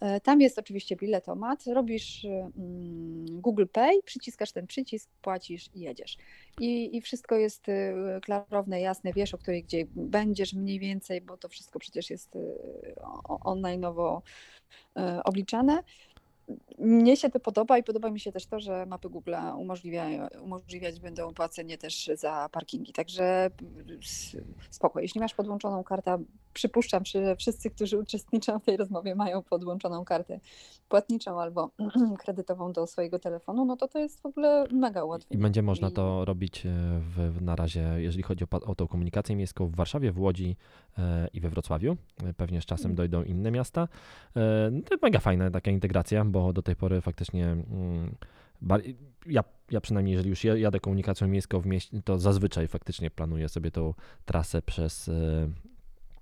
[0.00, 6.16] E, tam jest oczywiście biletomat, robisz mm, Google Pay, przyciskasz ten przycisk, płacisz i jedziesz.
[6.60, 7.66] I, I wszystko jest
[8.22, 12.38] klarowne, jasne, wiesz o której gdzie będziesz mniej więcej, bo to wszystko przecież jest
[13.26, 14.22] online nowo
[14.98, 15.82] y, obliczane.
[16.78, 21.00] Mnie się to podoba i podoba mi się też to, że mapy Google umożliwiają, umożliwiać
[21.00, 22.92] będą płacenie też za parkingi.
[22.92, 23.50] Także
[24.70, 25.00] spoko.
[25.00, 26.18] Jeśli masz podłączoną kartę,
[26.56, 30.40] przypuszczam, że wszyscy, którzy uczestniczą w tej rozmowie, mają podłączoną kartę
[30.88, 31.70] płatniczą albo
[32.22, 35.34] kredytową do swojego telefonu, no to to jest w ogóle mega łatwe.
[35.34, 39.36] I będzie można to robić e, w, na razie, jeżeli chodzi o, o tą komunikację
[39.36, 40.56] miejską w Warszawie, w Łodzi
[40.98, 41.96] e, i we Wrocławiu.
[42.24, 42.96] E, pewnie z czasem mm.
[42.96, 43.88] dojdą inne miasta.
[44.72, 48.14] No to mega fajna taka integracja, bo do tej pory faktycznie mm,
[49.26, 53.70] ja, ja przynajmniej, jeżeli już jadę komunikacją miejską w mieście, to zazwyczaj faktycznie planuję sobie
[53.70, 53.94] tą
[54.24, 55.10] trasę przez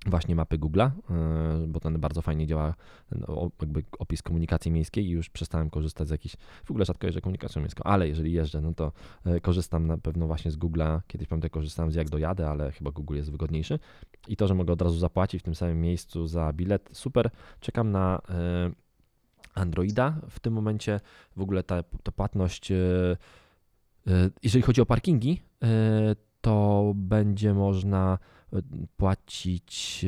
[0.06, 2.74] właśnie mapy Google'a, e, bo ten bardzo fajnie działa,
[3.08, 3.24] ten
[3.60, 7.62] jakby opis komunikacji miejskiej i już przestałem korzystać z jakichś, w ogóle rzadko jeżdżę komunikacją
[7.62, 8.92] miejską, ale jeżeli jeżdżę, no to
[9.24, 12.90] e, korzystam na pewno właśnie z Google'a, kiedyś pamiętam korzystałem z jak dojadę, ale chyba
[12.90, 13.78] Google jest wygodniejszy.
[14.28, 17.90] I to, że mogę od razu zapłacić w tym samym miejscu za bilet, super, czekam
[17.90, 18.83] na e,
[19.54, 21.00] Androida, w tym momencie
[21.36, 22.72] w ogóle ta, ta płatność,
[24.42, 25.42] jeżeli chodzi o parkingi,
[26.40, 28.18] to będzie można
[28.96, 30.04] płacić,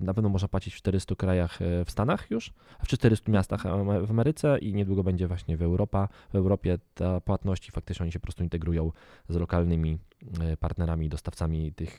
[0.00, 3.62] e, na pewno można płacić w 400 krajach e, w Stanach już, w 400 miastach
[4.06, 8.20] w Ameryce i niedługo będzie właśnie w, Europa, w Europie ta płatność faktycznie oni się
[8.20, 8.92] po prostu integrują
[9.28, 9.98] z lokalnymi
[10.40, 11.98] e, partnerami, dostawcami tych,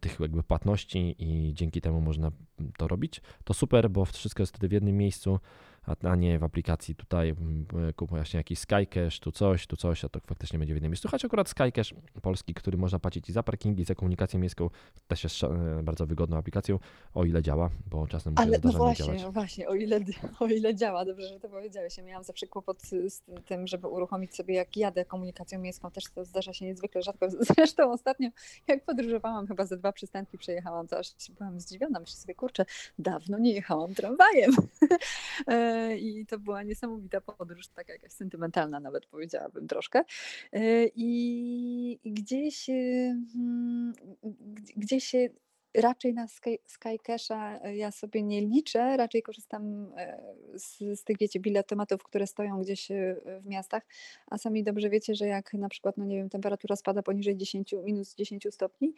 [0.00, 2.30] tych jakby płatności i dzięki temu można
[2.76, 3.20] to robić.
[3.44, 5.40] To super, bo wszystko jest wtedy w jednym miejscu
[6.02, 7.66] a nie w aplikacji tutaj mm,
[7.96, 11.08] kupuję właśnie jakiś Skycash, tu coś, tu coś, a to faktycznie będzie w jednym miejscu.
[11.08, 14.70] Choć akurat Skycash polski, który można płacić i za parkingi, i za komunikację miejską,
[15.08, 15.48] też jest e,
[15.82, 16.78] bardzo wygodną aplikacją,
[17.14, 19.34] o ile działa, bo czasem Ale no właśnie, działać.
[19.34, 20.00] właśnie, o ile,
[20.40, 21.98] o ile działa, dobrze, że to powiedziałeś.
[21.98, 26.24] Ja miałam zawsze kłopot z tym, żeby uruchomić sobie, jak jadę komunikacją miejską, też to
[26.24, 27.26] zdarza się niezwykle rzadko.
[27.56, 28.30] Zresztą ostatnio,
[28.66, 31.06] jak podróżowałam, chyba ze dwa przystanki przejechałam, to aż
[31.38, 32.64] byłam zdziwiona, myślę sobie, kurczę,
[32.98, 34.50] dawno nie jechałam tramwajem.
[35.72, 40.04] E, i to była niesamowita podróż, taka jakaś sentymentalna nawet powiedziałabym troszkę.
[40.52, 42.72] E, I gdzieś, e,
[43.32, 43.92] hmm,
[44.76, 45.14] gdzieś
[45.74, 50.22] raczej na Sky, Skycasha e, ja sobie nie liczę, raczej korzystam e,
[50.54, 53.82] z, z tych, wiecie, biletomatów, które stoją gdzieś e, w miastach,
[54.26, 57.74] a sami dobrze wiecie, że jak na przykład, no nie wiem, temperatura spada poniżej 10,
[57.84, 58.94] minus 10 stopni,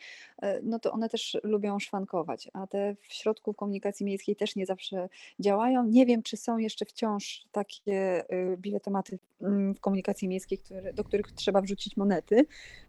[0.62, 5.08] no to one też lubią szwankować, a te w środku komunikacji miejskiej też nie zawsze
[5.40, 5.84] działają.
[5.84, 8.24] Nie wiem, czy są jeszcze wciąż takie
[8.56, 12.46] biletomaty mm, w komunikacji miejskiej, które, do których trzeba wrzucić monety,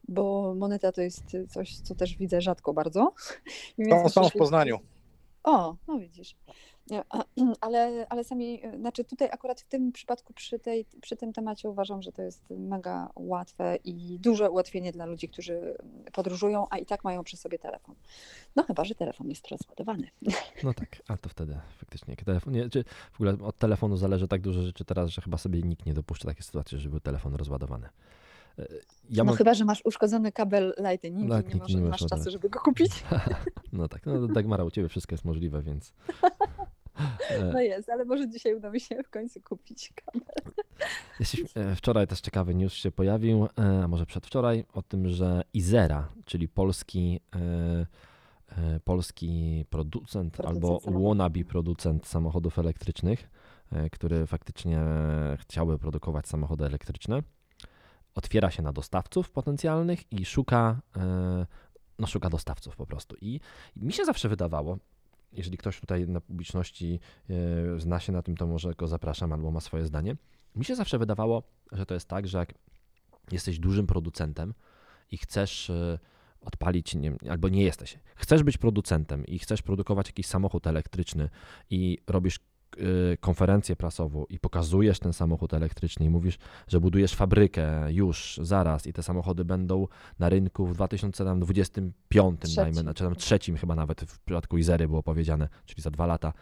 [0.08, 3.14] bo moneta to jest coś, co też widzę rzadko bardzo.
[3.90, 4.80] Są, są w Poznaniu.
[5.44, 6.36] O, no widzisz.
[7.62, 12.02] Ale, ale sami, znaczy tutaj akurat w tym przypadku przy, tej, przy tym temacie uważam,
[12.02, 15.78] że to jest mega łatwe i duże ułatwienie dla ludzi, którzy
[16.14, 17.96] podróżują, a i tak mają przy sobie telefon.
[18.56, 20.08] No chyba, że telefon jest rozładowany.
[20.64, 24.42] No tak, a to wtedy faktycznie telefon, nie, czy w ogóle od telefonu zależy tak
[24.42, 27.90] dużo rzeczy teraz, że chyba sobie nikt nie dopuszcza takiej sytuacji, żeby był telefon rozładowany.
[29.10, 29.36] Ja no mam...
[29.36, 33.04] chyba, że masz uszkodzony kabel Lightning, Lightning nie, masz czasu, żeby go kupić.
[33.74, 35.94] no tak, no Dagmara, u Ciebie wszystko jest możliwe, więc...
[37.54, 40.54] No jest, ale może dzisiaj uda mi się w końcu kupić kabel.
[41.56, 46.10] E, wczoraj też ciekawy news się pojawił, e, a może przedwczoraj, o tym, że Izera,
[46.26, 51.10] czyli polski, e, polski producent, producent albo samochodów.
[51.10, 53.30] wannabe producent samochodów elektrycznych,
[53.92, 54.82] który faktycznie
[55.38, 57.24] chciałby produkować samochody elektryczne,
[58.16, 61.46] otwiera się na dostawców potencjalnych i szuka, e,
[62.00, 63.16] no szuka dostawców po prostu.
[63.22, 63.40] I,
[63.76, 64.78] mi się zawsze wydawało,
[65.34, 67.00] jeżeli ktoś tutaj na publiczności
[67.30, 70.16] e, zna się na tym, to może go zapraszam albo ma swoje zdanie.
[70.56, 72.54] Mi się zawsze wydawało, że to jest tak, że jak
[73.32, 74.54] jesteś dużym producentem
[75.12, 76.00] i chcesz e,
[76.42, 81.30] odpalić, nie, albo nie jesteś, chcesz być producentem i chcesz produkować jakiś samochód elektryczny
[81.70, 82.40] i robisz
[83.20, 88.94] konferencję prasową i pokazujesz ten samochód elektryczny i mówisz, że budujesz fabrykę już, zaraz i
[88.94, 89.88] te samochody będą
[90.20, 92.56] na rynku w 2025, trzecim.
[92.56, 96.34] dajmy, czy tam trzecim chyba nawet w przypadku Izery było powiedziane, czyli za dwa lata,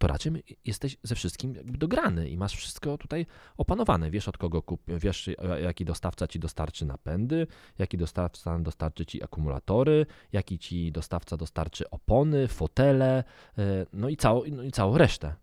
[0.00, 0.32] to raczej
[0.64, 4.10] jesteś ze wszystkim jakby dograny i masz wszystko tutaj opanowane.
[4.10, 5.30] Wiesz od kogo kup, wiesz
[5.62, 7.46] jaki dostawca ci dostarczy napędy,
[7.78, 13.24] jaki dostawca dostarczy ci akumulatory, jaki ci dostawca dostarczy opony, fotele,
[13.58, 15.34] y, no i, całą, no i całą resztę.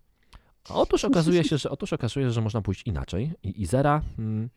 [0.70, 4.50] Otóż okazuje się, że, otóż okazuje się, że można pójść inaczej i Izera hmm,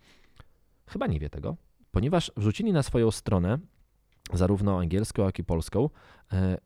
[0.87, 1.57] chyba nie wie tego,
[1.91, 3.59] ponieważ wrzucili na swoją stronę,
[4.33, 5.91] zarówno angielską, jak i polską,
[6.33, 6.59] e,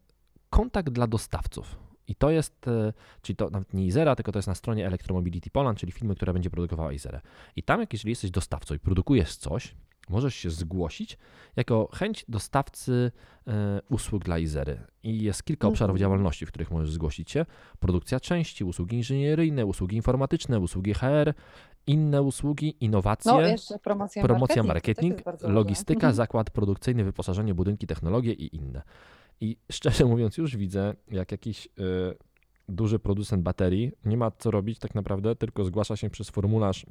[0.51, 1.77] kontakt dla dostawców.
[2.09, 5.51] I to jest, e, czyli to nawet nie Izera, tylko to jest na stronie Electromobility
[5.51, 7.21] Poland, czyli firmy, która będzie produkowała Izerę.
[7.57, 9.75] I tam, jak jeżeli jesteś dostawcą i produkujesz coś,
[10.09, 11.19] możesz się zgłosić
[11.57, 13.13] jako chęć dostawcy
[13.47, 14.81] e, usług dla Izery.
[15.03, 16.01] I jest kilka obszarów Mhm.
[16.01, 17.47] działalności, w których możesz zgłosić się.
[17.79, 21.35] Produkcja części, usługi inżynieryjne, usługi informatyczne, usługi HR,
[21.87, 23.33] inne usługi, innowacje.
[23.33, 26.15] No promocja, Promocja, marketing, marketing, logistyka, ważne.
[26.15, 28.83] zakład produkcyjny, wyposażenie, budynki, technologie i inne.
[29.41, 31.71] I szczerze mówiąc, już widzę, jak jakiś y,
[32.69, 36.87] duży producent baterii nie ma co robić tak naprawdę, tylko zgłasza się przez formularz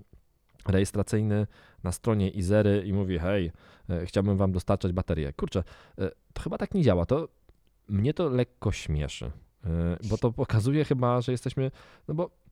[0.67, 1.47] rejestracyjny
[1.83, 3.51] na stronie Izery i mówi: Hej,
[3.89, 5.33] y, chciałbym wam dostarczać baterię.
[5.33, 5.63] Kurczę,
[5.99, 7.05] y, to chyba tak nie działa.
[7.05, 7.27] To
[7.87, 9.69] mnie to lekko śmieszy, y,
[10.09, 11.71] bo to pokazuje chyba, że jesteśmy.
[12.07, 12.43] No bo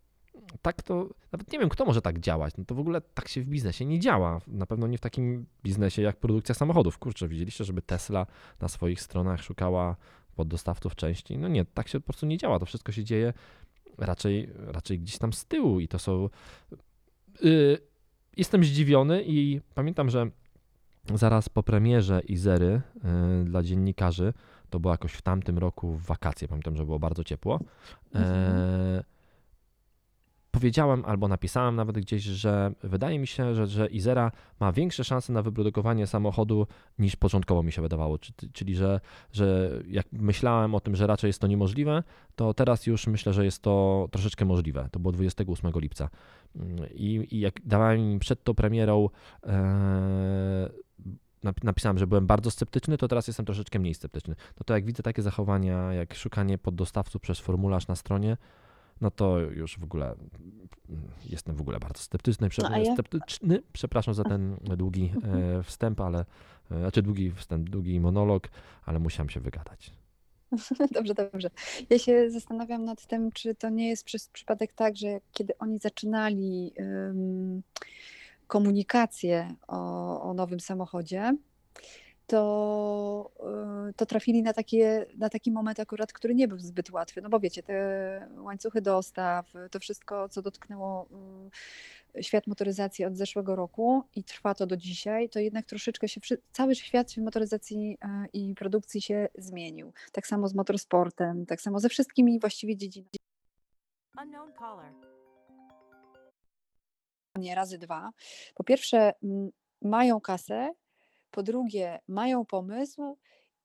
[0.62, 2.54] tak to, nawet nie wiem, kto może tak działać.
[2.58, 4.42] No to w ogóle tak się w biznesie nie działa.
[4.48, 6.98] Na pewno nie w takim biznesie jak produkcja samochodów.
[6.98, 8.28] Kurczę, widzieliście, żeby Tesla
[8.60, 9.96] na swoich stronach szukała
[10.36, 11.38] poddostawców części?
[11.38, 12.60] No nie, tak się po prostu nie działa.
[12.60, 13.34] To wszystko się dzieje
[13.98, 16.30] raczej, raczej gdzieś tam z tyłu i to są.
[17.42, 17.91] Yy,
[18.38, 20.30] jestem zdziwiony i pamiętam, że
[21.16, 22.82] zaraz po premierze Izery
[23.40, 24.34] yy, dla dziennikarzy,
[24.70, 27.60] to było jakoś w tamtym roku w wakacje, pamiętam, że było bardzo ciepło.
[28.16, 29.04] E,
[30.52, 35.34] powiedziałem albo napisałem nawet gdzieś, że wydaje mi się, że, że Izera ma większe szanse
[35.34, 36.68] na wyprodukowanie samochodu
[37.00, 38.18] niż początkowo mi się wydawało.
[38.18, 39.00] Czy- Czyli, że,
[39.32, 42.04] że jak myślałem o tym, że raczej jest to niemożliwe,
[42.36, 44.90] to teraz już myślę, że jest to troszeczkę możliwe.
[44.92, 46.10] To było 28 lipca.
[46.94, 49.10] I, i jak dawałem im przed tą premierą
[49.44, 50.70] e,
[51.44, 54.36] nap- napisałem, że byłem bardzo sceptyczny, to teraz jestem troszeczkę mniej sceptyczny.
[54.60, 58.38] No to jak widzę takie zachowania, jak szukanie poddostawców przez formularz na stronie,
[59.02, 60.16] no to już w ogóle
[61.30, 62.50] jestem w ogóle bardzo sceptyczny.
[62.64, 63.62] No, ja- sceptyczny.
[63.74, 65.14] Przepraszam za ten długi
[65.60, 66.26] e, wstęp, ale
[66.72, 68.48] e, znaczy długi wstęp, długi monolog,
[68.86, 69.94] ale musiałem się wygadać.
[70.92, 71.50] Dobrze, dobrze.
[71.90, 75.78] Ja się zastanawiam nad tym, czy to nie jest przez przypadek tak, że kiedy oni
[75.78, 77.64] zaczynali ym,
[78.48, 81.34] komunikację o, o nowym samochodzie,
[82.28, 83.32] to,
[83.90, 87.22] y, to trafili na, takie, na taki moment akurat, który nie był zbyt łatwy.
[87.22, 91.50] No bo wiecie, te łańcuchy dostaw, to wszystko, co dotknęło y,
[92.22, 96.22] świat motoryzacji od zeszłego roku i trwa to do dzisiaj, to jednak troszeczkę się,
[96.52, 99.94] cały świat motoryzacji y, i produkcji się zmienił.
[100.12, 103.18] Tak samo z motorsportem, tak samo ze wszystkimi właściwie dziedzinami.
[104.22, 104.94] Unknown caller.
[107.36, 108.12] nie razy dwa.
[108.56, 109.14] Po pierwsze,
[109.82, 110.72] mają kasę,
[111.32, 113.18] po drugie, mają pomysł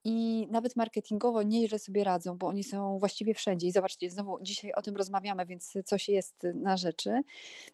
[0.08, 3.66] i nawet marketingowo nieźle sobie radzą, bo oni są właściwie wszędzie.
[3.66, 7.22] I zobaczcie, znowu dzisiaj o tym rozmawiamy, więc coś jest na rzeczy.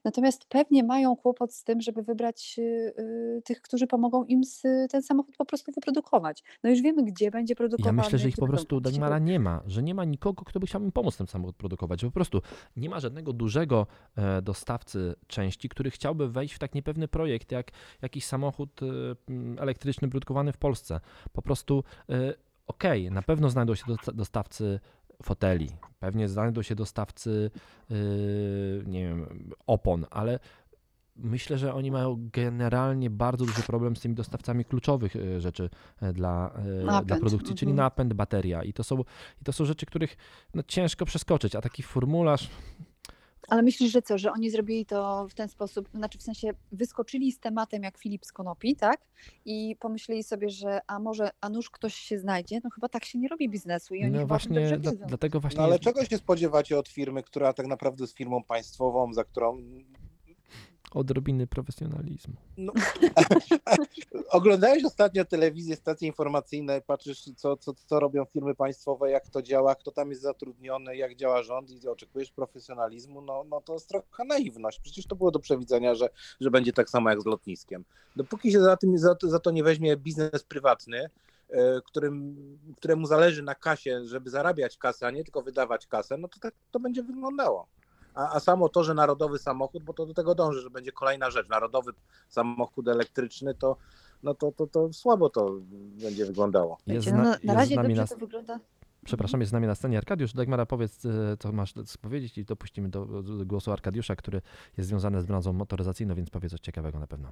[0.05, 2.63] Natomiast pewnie mają kłopot z tym, żeby wybrać y,
[2.99, 6.43] y, tych, którzy pomogą im z, ten samochód po prostu wyprodukować.
[6.63, 8.03] No już wiemy, gdzie będzie Ja produkowany.
[8.03, 10.83] myślę, że ich po prostu Dagmara nie ma, że nie ma nikogo, kto by chciał
[10.83, 12.01] im pomóc ten samochód produkować.
[12.01, 12.43] Że po prostu
[12.77, 17.71] nie ma żadnego dużego e, dostawcy części, który chciałby wejść w tak niepewny projekt, jak
[18.03, 18.87] jakiś samochód e,
[19.63, 21.01] elektryczny produkowany w Polsce.
[21.33, 21.85] Po prostu
[22.67, 24.81] okej, na pewno znajdą się dosta- dostawcy
[25.23, 27.51] foteli, pewnie znajdą się dostawcy
[27.91, 27.95] e,
[28.85, 30.39] nie wiem, opon, ale
[31.17, 36.13] Myślę, że oni mają generalnie bardzo duży problem z tymi dostawcami kluczowych e, rzeczy e,
[36.13, 36.51] dla,
[37.01, 37.85] e, dla produkcji, czyli mhm.
[37.85, 38.63] napęd, bateria.
[38.63, 39.01] I to są,
[39.41, 40.17] i to są rzeczy, których
[40.55, 42.51] no, ciężko przeskoczyć, a taki formularz,
[43.49, 47.33] Ale myślisz, że co, że oni zrobili to w ten sposób, znaczy w sensie wyskoczyli
[47.33, 49.01] z tematem jak Filip z Konopi, tak?
[49.45, 52.61] I pomyśleli sobie, że a może, a nuż ktoś się znajdzie?
[52.65, 55.59] No chyba tak się nie robi biznesu i oni no właśnie, dla, dlatego właśnie...
[55.59, 59.25] No ale jest- czego się spodziewacie od firmy, która tak naprawdę jest firmą państwową, za
[59.25, 59.59] którą
[60.95, 62.35] Odrobiny profesjonalizmu.
[62.57, 62.73] No,
[64.31, 69.75] oglądałeś ostatnio telewizję, stacje informacyjne, patrzysz, co, co, co robią firmy państwowe, jak to działa,
[69.75, 74.25] kto tam jest zatrudniony, jak działa rząd i oczekujesz profesjonalizmu, no, no to jest trochę
[74.25, 74.81] naiwność.
[74.81, 76.09] Przecież to było do przewidzenia, że,
[76.41, 77.85] że będzie tak samo jak z lotniskiem.
[78.17, 81.11] Dopóki się za, tym, za, to- za to nie weźmie biznes prywatny,
[81.51, 82.37] e, którym,
[82.77, 86.55] któremu zależy na kasie, żeby zarabiać kasę, a nie tylko wydawać kasę, no to tak
[86.71, 87.67] to będzie wyglądało.
[88.15, 91.31] A, a samo to, że narodowy samochód, bo to do tego dąży, że będzie kolejna
[91.31, 91.93] rzecz, narodowy
[92.29, 93.77] samochód elektryczny, to,
[94.23, 95.51] no to, to, to słabo to
[96.03, 96.79] będzie wyglądało.
[96.87, 98.59] Jest, Wiecie, no, na, na jest razie dobrze na, to wygląda.
[99.05, 100.33] Przepraszam, jest z nami na scenie Arkadiusz.
[100.33, 103.07] Dagmara, powiedz, e, co masz powiedzieć i dopuścimy do,
[103.47, 104.43] głosu Arkadiusza, który
[104.79, 107.29] jest związany z branżą motoryzacyjną, więc powie coś ciekawego na pewno.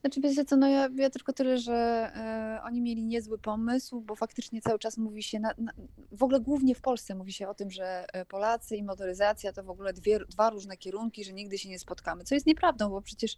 [0.00, 4.14] Znaczy wiecie co, no ja, ja tylko tyle, że e, oni mieli niezły pomysł, bo
[4.14, 5.72] faktycznie cały czas mówi się, na, na,
[6.12, 9.62] w ogóle głównie w Polsce mówi się o tym, że e, Polacy i motoryzacja to
[9.62, 13.02] w ogóle dwie, dwa różne kierunki, że nigdy się nie spotkamy, co jest nieprawdą, bo
[13.02, 13.36] przecież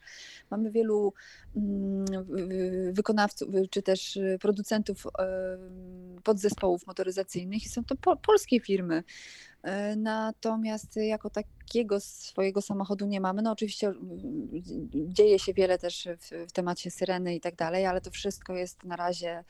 [0.50, 1.12] mamy wielu
[1.56, 7.96] mm, wy- wykonawców y, czy też y, producentów em, podzespołów motoryzacyjnych zachodnich i są to
[7.96, 9.04] po, polskie firmy.
[9.62, 13.42] E, natomiast jako takiego swojego samochodu nie mamy.
[13.42, 14.50] No oczywiście mm,
[15.14, 18.84] dzieje się wiele też w, w temacie syreny i tak dalej, ale to wszystko jest
[18.84, 19.44] na razie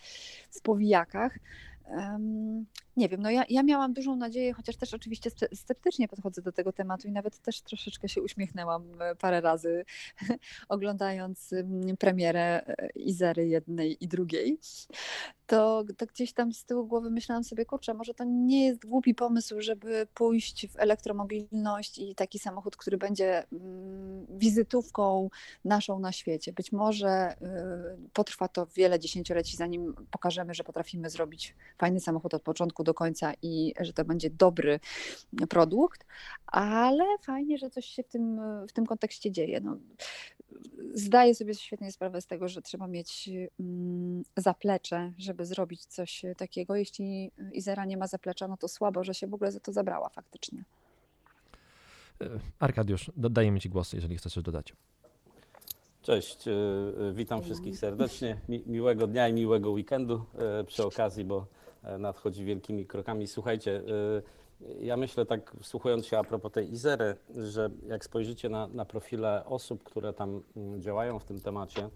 [0.50, 1.38] w powijakach.
[2.96, 6.72] Nie wiem, no ja, ja miałam dużą nadzieję, chociaż też oczywiście sceptycznie podchodzę do tego
[6.72, 9.84] tematu i nawet też troszeczkę się uśmiechnęłam e, parę razy,
[10.68, 14.58] oglądając mm, premierę e, Izery jednej i drugiej.
[15.46, 19.14] To, to gdzieś tam z tyłu głowy myślałam sobie, kurczę, może to nie jest głupi
[19.14, 25.30] pomysł, żeby pójść w elektromobilność i taki samochód, który będzie mm, wizytówką
[25.64, 26.52] naszą na świecie.
[26.52, 32.42] Być może y, potrwa to wiele dziesięcioleci, zanim pokażemy, że potrafimy zrobić fajny samochód od
[32.42, 34.80] początku do końca i że to będzie dobry
[35.48, 36.06] produkt,
[36.46, 39.60] ale fajnie, że coś się w tym, w tym kontekście dzieje.
[39.60, 39.76] No,
[40.94, 46.76] zdaję sobie świetnie sprawę z tego, że trzeba mieć mm, zaplecze, żeby zrobić coś takiego.
[46.76, 50.08] Jeśli Izera nie ma zaplecza, no to słabo, że się w ogóle za to zabrała
[50.08, 50.64] faktycznie.
[52.20, 54.72] E, Arkadiusz, dodajemy Ci głos, jeżeli chcesz coś dodać.
[56.02, 58.40] Cześć, e, e, witam wszystkich serdecznie.
[58.66, 60.24] miłego dnia i miłego weekendu
[60.66, 61.46] przy okazji, bo
[61.98, 63.26] nadchodzi wielkimi krokami.
[63.26, 63.82] Słuchajcie,
[64.80, 69.44] ja myślę tak, wsłuchując się a propos tej Izery, że jak spojrzycie na, na profile
[69.44, 71.88] osób, które tam mm, działają w tym temacie,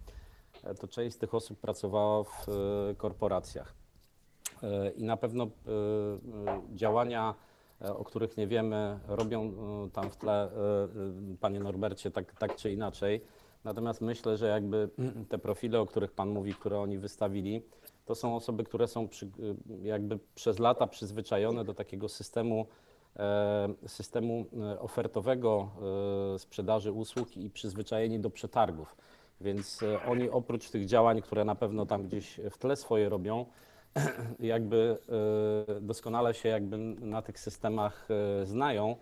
[0.65, 3.75] e, to część z tych osób pracowała w e, korporacjach.
[4.63, 5.51] E, I na pewno
[6.75, 7.35] działania,
[7.81, 9.53] o których nie wiemy, robią
[9.93, 10.51] tam w tle,
[11.41, 13.25] panie Norbercie, tak, tak czy inaczej.
[13.65, 14.89] Natomiast myślę, że jakby
[15.29, 17.63] te profile, o których pan mówi, które oni wystawili,
[18.11, 19.31] to są osoby, które są przy,
[19.83, 22.67] jakby przez lata przyzwyczajone do takiego systemu,
[23.17, 25.71] e, systemu e, ofertowego
[26.35, 28.97] e, sprzedaży usług i przyzwyczajeni do przetargów.
[29.41, 33.47] Więc oni oprócz tych działań, które na pewno tam gdzieś w tle swoje robią,
[34.55, 34.99] jakby
[35.81, 38.09] doskonale się jakby na tych systemach
[38.45, 38.97] znają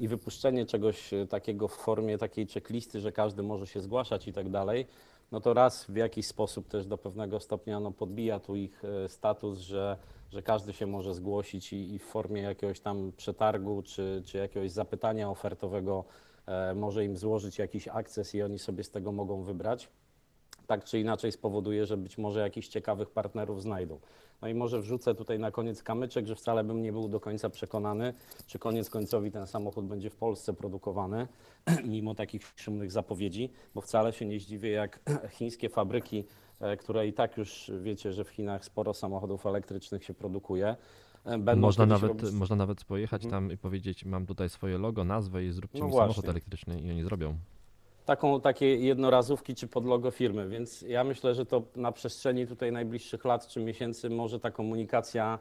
[0.00, 4.50] i wypuszczenie czegoś takiego w formie takiej checklisty, że każdy może się zgłaszać i tak
[4.50, 4.86] dalej,
[5.32, 9.08] no to raz w jakiś sposób też do pewnego stopnia no, podbija tu ich e,
[9.08, 9.96] status, że,
[10.32, 14.70] że każdy się może zgłosić i, i w formie jakiegoś tam przetargu czy, czy jakiegoś
[14.70, 16.04] zapytania ofertowego
[16.46, 19.88] e, może im złożyć jakiś akces i oni sobie z tego mogą wybrać.
[20.66, 23.98] Tak czy inaczej spowoduje, że być może jakichś ciekawych partnerów znajdą.
[24.42, 27.50] No i może wrzucę tutaj na koniec kamyczek, że wcale bym nie był do końca
[27.50, 28.14] przekonany,
[28.46, 31.26] czy koniec końcowi ten samochód będzie w Polsce produkowany,
[31.84, 35.00] mimo takich szumnych zapowiedzi, bo wcale się nie zdziwię, jak
[35.38, 36.24] chińskie fabryki,
[36.60, 40.76] e, które i tak już wiecie, że w Chinach sporo samochodów elektrycznych się produkuje,
[41.24, 42.34] e, Będą można nawet, robić...
[42.34, 43.44] można nawet pojechać mhm.
[43.44, 46.14] tam i powiedzieć, mam tutaj swoje logo, nazwę i zróbcie no mi właśnie.
[46.14, 47.36] samochód elektryczny i oni zrobią
[48.06, 52.72] taką, takie jednorazówki czy pod logo firmy, więc ja myślę, że to na przestrzeni tutaj
[52.72, 55.38] najbliższych lat czy miesięcy może ta komunikacja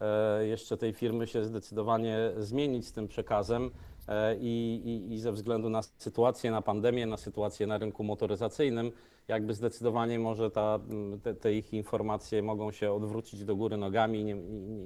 [0.00, 3.70] e, jeszcze tej firmy się zdecydowanie zmienić z tym przekazem
[4.40, 8.92] i, i, i ze względu na sytuację, na pandemię, na sytuację na rynku motoryzacyjnym,
[9.28, 10.80] jakby zdecydowanie może ta,
[11.22, 14.34] te, te, ich informacje mogą się odwrócić do góry nogami nie,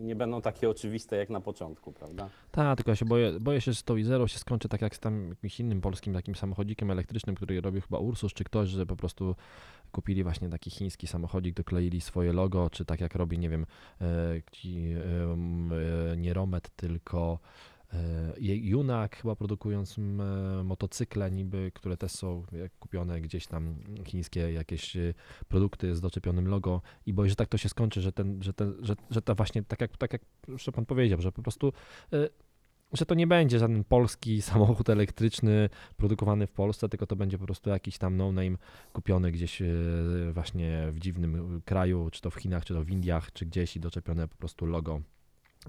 [0.01, 2.29] nie będą takie oczywiste jak na początku, prawda?
[2.51, 4.97] Tak, tylko ja się boję, boję się, że to i zero się skończy tak jak
[4.97, 8.87] z tam jakimś innym polskim takim samochodzikiem elektrycznym, który robił chyba Ursus czy ktoś, że
[8.87, 9.35] po prostu
[9.93, 13.67] kupili właśnie taki chiński samochodzik, dokleili swoje logo, czy tak jak robi, nie wiem,
[14.01, 14.07] e,
[14.53, 14.93] ci,
[16.13, 17.70] e, nie Romet, tylko E,
[18.41, 19.97] Junak chyba produkując
[20.65, 22.43] motocykle niby, które też są
[22.79, 23.75] kupione gdzieś tam
[24.05, 25.15] chińskie jakieś e,
[25.49, 26.83] produkty z doczepionym logo.
[27.07, 29.63] I boję, że tak to się skończy, że ten, że ten, że, że to właśnie
[29.63, 30.23] tak jak, tak jak
[30.75, 31.73] pan powiedział, że po prostu
[32.13, 32.29] e,
[32.93, 37.47] że to nie będzie żaden polski samochód elektryczny produkowany w Polsce, tylko to będzie po
[37.47, 38.57] prostu jakiś tam no-name
[38.93, 39.63] kupiony gdzieś
[40.33, 43.81] właśnie w dziwnym kraju, czy to w Chinach, czy to w Indiach, czy gdzieś i
[43.81, 45.01] doczepione po prostu logo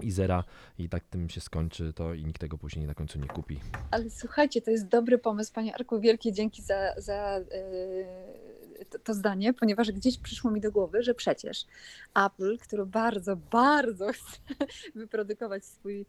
[0.00, 0.44] i zera
[0.78, 3.60] i tak tym się skończy to i nikt tego później na końcu nie kupi.
[3.90, 9.14] Ale słuchajcie, to jest dobry pomysł, Panie Arku, wielkie dzięki za, za yy, to, to,
[9.14, 11.66] zdanie, ponieważ gdzieś przyszło mi do głowy, że przecież
[12.14, 14.38] Apple, który bardzo, bardzo chce
[14.94, 16.06] wyprodukować swój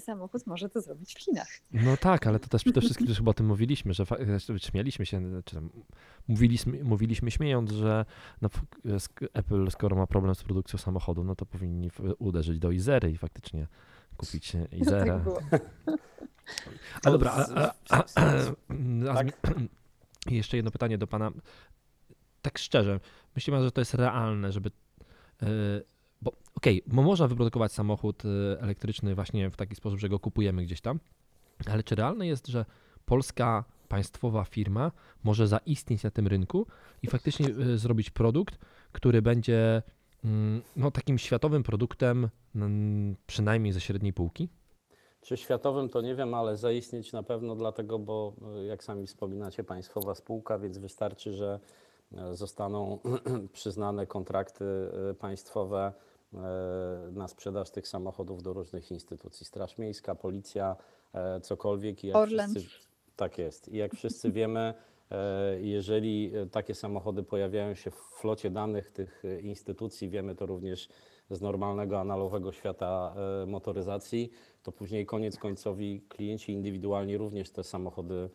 [0.00, 1.48] samochód może to zrobić w Chinach.
[1.72, 4.04] No tak, ale to też przede wszystkim też chyba o tym mówiliśmy, że
[4.58, 5.70] śmialiśmy się, czy tam
[6.28, 8.04] mówiliśmy, mówiliśmy śmiejąc, że
[8.42, 8.48] no,
[9.32, 13.66] Apple skoro ma problem z produkcją samochodu, no to powinni uderzyć do Izery i faktycznie
[14.16, 15.20] kupić Izerę.
[15.24, 15.62] No tak
[17.04, 18.04] a dobra, a, a,
[19.10, 19.26] a, tak?
[20.30, 21.30] jeszcze jedno pytanie do pana.
[22.42, 23.00] Tak szczerze,
[23.36, 24.70] myślimy, że to jest realne, żeby
[25.42, 25.46] e,
[26.54, 28.28] okej, okay, można wyprodukować samochód y,
[28.60, 31.00] elektryczny właśnie w taki sposób, że go kupujemy gdzieś tam,
[31.66, 32.64] ale czy realne jest, że
[33.06, 34.92] polska państwowa firma
[35.24, 36.66] może zaistnieć na tym rynku
[37.02, 38.58] i faktycznie y, zrobić produkt,
[38.92, 39.82] który będzie
[40.24, 44.48] mm, no, takim światowym produktem, mm, przynajmniej ze średniej półki?
[45.20, 49.64] Czy światowym to nie wiem, ale zaistnieć na pewno dlatego, bo e, jak sami wspominacie,
[49.64, 51.60] państwowa spółka, więc wystarczy, że
[52.32, 52.98] zostaną
[53.52, 54.64] przyznane kontrakty
[55.18, 55.92] państwowe
[57.12, 59.46] na sprzedaż tych samochodów do różnych instytucji.
[59.46, 60.76] Straż Miejska, Policja,
[61.14, 62.04] e, cokolwiek.
[62.04, 62.50] I jak Orlen.
[62.50, 63.68] Wszyscy, tak jest.
[63.68, 64.74] I jak wszyscy wiemy,
[65.10, 70.46] e, jeżeli e, takie samochody pojawiają się w flocie danych tych e, instytucji, wiemy to
[70.46, 70.88] również
[71.30, 74.30] z normalnego, analogowego świata e, motoryzacji,
[74.62, 78.28] to później koniec końcowi klienci indywidualni również te samochody e,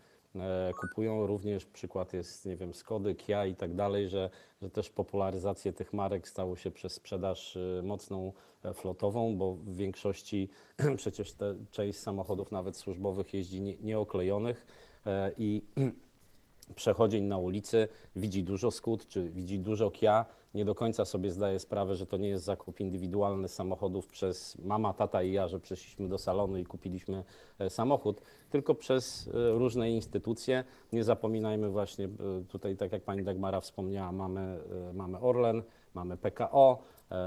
[0.81, 1.27] kupują.
[1.27, 4.29] Również przykład jest, nie wiem, Skody, Kia i tak dalej, że,
[4.61, 9.75] że też popularyzację tych marek stało się przez sprzedaż e, mocną e, flotową, bo w
[9.75, 10.49] większości
[10.97, 14.65] przecież te, część samochodów nawet służbowych jeździ nie, nieoklejonych
[15.05, 15.61] e, i
[16.75, 21.59] przechodzień na ulicy widzi dużo Skud, czy widzi dużo Kia, nie do końca sobie zdaje
[21.59, 26.09] sprawę, że to nie jest zakup indywidualny samochodów przez mama, tata i ja, że przyszliśmy
[26.09, 27.23] do salonu i kupiliśmy
[27.59, 30.63] e, samochód, tylko przez e, różne instytucje.
[30.93, 32.09] Nie zapominajmy właśnie, e,
[32.47, 34.59] tutaj tak jak pani Dagmara wspomniała, mamy,
[34.93, 36.83] mamy Orlen, mamy PKO,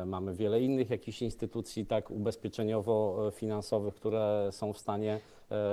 [0.07, 5.21] mamy wiele innych jakichś instytucji tak ubezpieczeniowo-finansowych, które są w stanie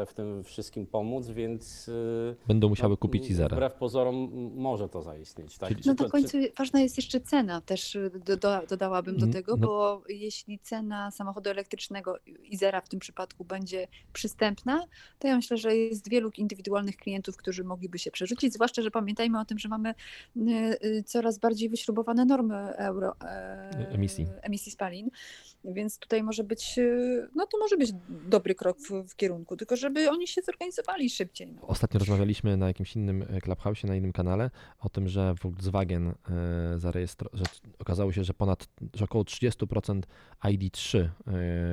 [0.08, 3.56] w tym wszystkim pomóc, więc e, Będą musiały no, kupić Izerę.
[3.56, 5.58] Wbrew pozorom może to zaistnieć.
[5.58, 5.70] Tak?
[5.70, 9.22] Czyli- Czy No na końcu ważna jest jeszcze cena, też y, do, do, dodałabym do
[9.24, 14.86] Mm, tego, no- bo jeśli cena samochodu elektrycznego Izera w tym przypadku będzie przystępna,
[15.20, 19.40] to ja myślę, że jest wielu indywidualnych klientów, którzy mogliby się przerzucić, zwłaszcza, że pamiętajmy
[19.40, 19.94] o tym, że mamy
[21.06, 24.28] coraz bardziej wyśrubowane normy euro, e, Emisji.
[24.42, 25.10] emisji spalin,
[25.66, 26.80] więc tutaj może być,
[27.36, 27.92] no to może być
[28.30, 31.52] dobry krok w, w kierunku, tylko żeby oni się zorganizowali szybciej.
[31.52, 31.62] No.
[31.68, 36.14] Ostatnio rozmawialiśmy na jakimś innym e, Clubhouse, na innym kanale o tym, że Volkswagen e,
[36.80, 37.44] zarejestrował, że
[37.80, 40.02] okazało się, że ponad, że około 30%
[40.44, 41.10] ID3 e,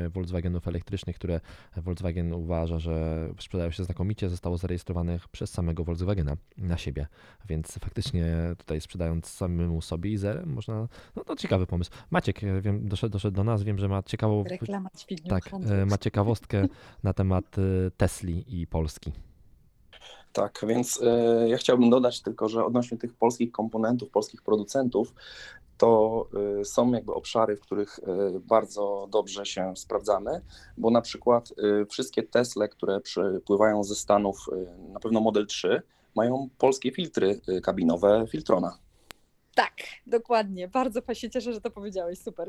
[0.09, 1.41] Volkswagenów elektrycznych, które
[1.77, 7.07] Volkswagen uważa, że sprzedają się znakomicie, zostało zarejestrowanych przez samego Volkswagena na siebie.
[7.49, 11.91] Więc faktycznie tutaj sprzedając samemu sobie i zerem można, no to ciekawy pomysł.
[12.11, 14.91] Maciek, wiem, doszedł, doszedł do nas, wiem, że ma ciekawą, Reklama
[15.29, 15.51] tak,
[15.87, 16.67] ma ciekawostkę
[17.03, 17.57] na temat
[17.91, 19.13] Tesli i Polski.
[20.37, 25.15] Tak, więc e, ja chciałbym dodać tylko, że odnośnie tych polskich komponentów, polskich producentów,
[25.79, 26.29] to
[26.61, 30.41] e, są jakby obszary, w których e, bardzo dobrze się sprawdzamy,
[30.79, 31.53] bo na przykład
[31.91, 34.47] wszystkie Tesle, które przypływają ze Stanów,
[34.93, 35.83] na pewno Model 3,
[36.15, 38.79] mają polskie filtry kabinowe Filtrona.
[39.57, 39.73] Tak,
[40.07, 40.69] dokładnie.
[40.69, 42.19] Bardzo się cieszę, że to powiedziałeś.
[42.19, 42.49] Super.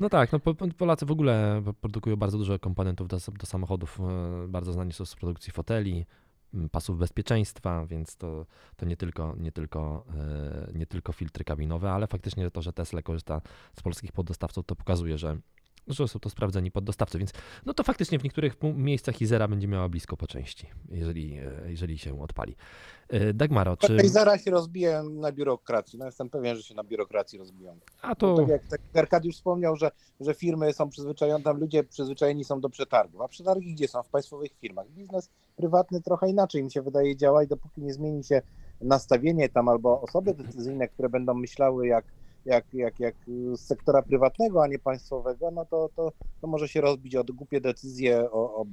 [0.00, 4.00] No tak, no Po- Po- Polacy w ogóle produkują bardzo dużo komponentów do, do samochodów.
[4.00, 6.06] e, Bardzo znani są z produkcji foteli,
[6.72, 8.46] pasów bezpieczeństwa, więc to,
[8.76, 13.02] to nie, tylko, nie, tylko, e, nie tylko filtry kabinowe, ale faktycznie to, że Tesla
[13.02, 13.40] korzysta
[13.78, 15.38] z polskich poddostawców, to pokazuje, że,
[15.94, 17.32] że są to sprawdzeni poddostawcy, więc
[17.66, 21.98] no to faktycznie w niektórych miejscach Izera będzie miała blisko po części, jeżeli, e, jeżeli
[21.98, 22.56] się odpali.
[23.08, 23.96] E, Dagmaro, czy...
[24.04, 25.98] I zaraz się rozbiję na biurokracji.
[25.98, 27.78] No jestem pewien, że się na biurokracji rozbiją.
[28.02, 28.36] A No, to...
[28.36, 32.68] tak, jak, tak Arkadiusz wspomniał, że, że firmy są przyzwyczajone, tam ludzie przyzwyczajeni są do
[32.68, 33.20] przetargów.
[33.20, 34.02] A przetargi gdzie są?
[34.02, 34.88] W państwowych firmach.
[34.90, 38.42] Biznes prywatny trochę inaczej mi się wydaje działa i dopóki nie zmieni się
[38.80, 42.04] nastawienie tam albo osoby decyzyjne, które będą myślały jak,
[42.44, 43.14] jak, jak, jak
[43.52, 47.60] z sektora prywatnego, a nie państwowego, no to, to, to może się rozbić o głupie
[47.60, 48.66] decyzje, o, o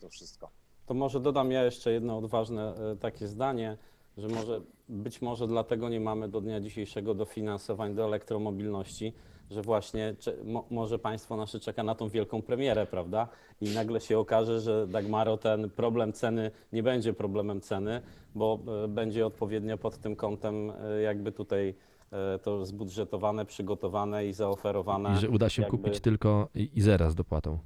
[0.00, 0.48] to wszystko.
[0.86, 3.76] To może dodam ja jeszcze jedno odważne e, takie zdanie,
[4.16, 9.12] że może być może dlatego nie mamy do dnia dzisiejszego dofinansowań do elektromobilności,
[9.50, 13.28] że właśnie mo, może państwo nasze czeka na tą wielką premierę, prawda?
[13.60, 18.00] I nagle się okaże, że Dagmaro ten problem ceny nie będzie problemem ceny,
[18.34, 21.74] bo e, będzie odpowiednio pod tym kątem e, jakby tutaj
[22.42, 25.12] to zbudżetowane, przygotowane i zaoferowane.
[25.12, 27.58] I że uda się jakby- kupić tylko i- Izera z dopłatą.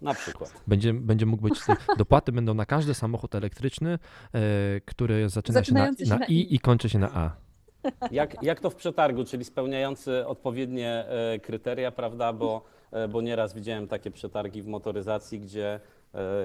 [0.00, 0.62] Na przykład.
[0.66, 1.60] Będzie, będzie mógł być,
[1.98, 3.90] dopłaty będą na każdy samochód elektryczny,
[4.34, 4.38] e,
[4.84, 6.58] który zaczyna się na, się na I I.
[6.58, 7.30] kończy się na A.
[8.10, 12.32] Jak, jak to w przetargu, czyli spełniający odpowiednie e, kryteria, prawda?
[12.32, 15.80] Bo, e, bo nieraz widziałem takie przetargi w motoryzacji, gdzie e,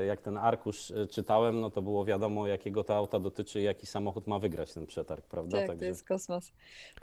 [0.08, 3.88] jak ten arkusz e, czytałem, no to było wiadomo, jakiego to auta dotyczy i jaki
[3.88, 5.58] samochód ma wygrać ten przetarg, prawda?
[5.58, 6.52] Tak, to Także- jest kosmos.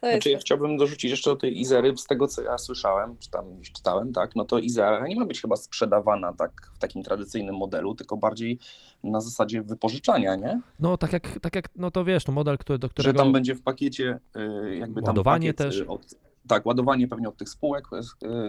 [0.00, 3.16] To jest Znaczy ja chciałbym dorzucić jeszcze do tej Izery, z tego co ja słyszałem,
[3.18, 6.78] czy tam gdzieś czytałem, tak, no to Izera nie ma być chyba sprzedawana tak w
[6.78, 8.58] takim tradycyjnym modelu, tylko bardziej
[9.04, 10.60] na zasadzie wypożyczania, nie?
[10.80, 13.32] No tak jak, tak jak no to wiesz, no model, który, do Że którego tam
[13.32, 15.78] będzie w pakiecie y, jakby tam Ładowanie pakiet, też.
[15.80, 16.14] y, Od,
[16.48, 17.84] tak, ładowanie pewnie od tych spółek,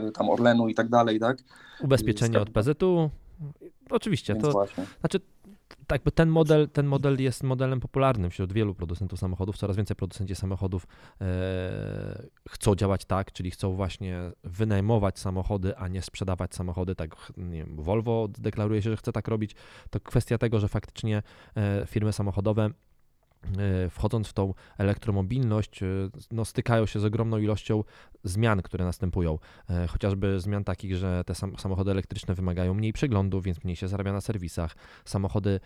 [0.07, 1.37] y, tam Orlenu i tak dalej, tak?
[1.83, 3.09] ubezpieczenie od PZU.
[3.89, 4.85] Oczywiście, Więc to właśnie.
[4.99, 5.19] znaczy
[5.87, 9.57] tak by ten model, ten model jest modelem popularnym wśród wielu producentów samochodów.
[9.57, 10.87] Coraz więcej producenci samochodów
[11.21, 16.95] e, chcą działać tak, czyli chcą właśnie wynajmować samochody, a nie sprzedawać samochody.
[16.95, 19.55] Tak, nie wiem, Volvo deklaruje się, że chce tak robić.
[19.89, 21.23] To kwestia tego, że faktycznie
[21.55, 22.69] e, firmy samochodowe
[23.89, 25.87] wchodząc w tą elektromobilność, e,
[26.31, 27.83] no, stykają się z ogromną ilością
[28.23, 29.39] zmian, które następują.
[29.69, 34.13] E, chociażby zmian takich, że te samochody elektryczne wymagają mniej przeglądów, więc mniej się zarabia
[34.13, 34.75] na serwisach.
[35.05, 35.59] Samochody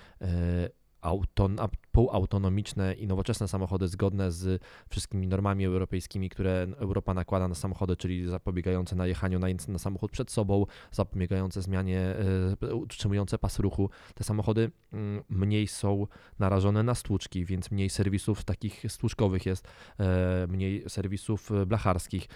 [1.08, 1.58] auton,
[1.92, 8.28] półautonomiczne i nowoczesne samochody zgodne z wszystkimi normami europejskimi, które Europa nakłada na samochody, czyli
[8.28, 12.16] zapobiegające najechaniu na, na samochód przed sobą, zapobiegające zmianie,
[12.62, 13.90] e, utrzymujące pas ruchu.
[14.16, 16.08] Te samochody mm, mniej są
[16.40, 19.68] narażone na stłuczki, więc mniej serwisów takich stłuczkowych jest,
[20.00, 22.28] e, mniej serwisów blacharskich.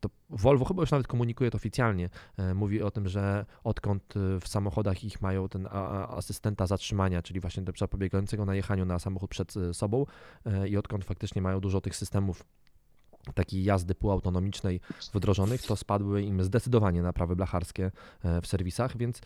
[0.00, 2.10] To Volvo chyba już nawet komunikuje to oficjalnie.
[2.36, 5.68] E, mówi o tym, że odkąd e, w samochodach ich mają ten
[6.08, 10.06] asystenta zatrzymania, czyli właśnie zapobiegającego najechaniu na samochód przed e, sobą
[10.68, 12.44] i odkąd faktycznie mają dużo tych systemów
[13.34, 14.80] takiej jazdy półautonomicznej
[15.14, 17.90] wdrożonych, to spadły im zdecydowanie naprawy blacharskie
[18.42, 19.20] w serwisach, więc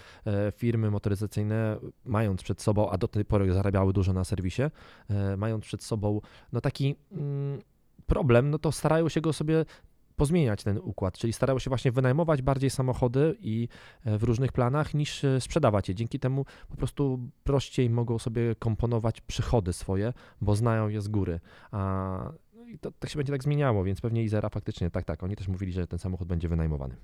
[0.56, 4.62] firmy motoryzacyjne mając przed sobą, a do tej pory zarabiały dużo na serwisie,
[5.36, 6.20] mając przed sobą
[6.52, 7.58] no taki mm,
[8.06, 9.64] problem, no to starają się go sobie
[10.16, 13.68] pozmieniać ten układ, czyli starały się właśnie wynajmować bardziej samochody i
[14.04, 15.94] e, w różnych planach niż e, sprzedawać je.
[15.94, 21.40] Dzięki temu po prostu prościej mogą sobie komponować przychody swoje, bo znają je z góry.
[21.70, 25.22] A no i to, to się będzie tak zmieniało, więc pewnie Izera faktycznie tak, tak.
[25.22, 26.96] Oni też mówili, że ten samochód będzie wynajmowany.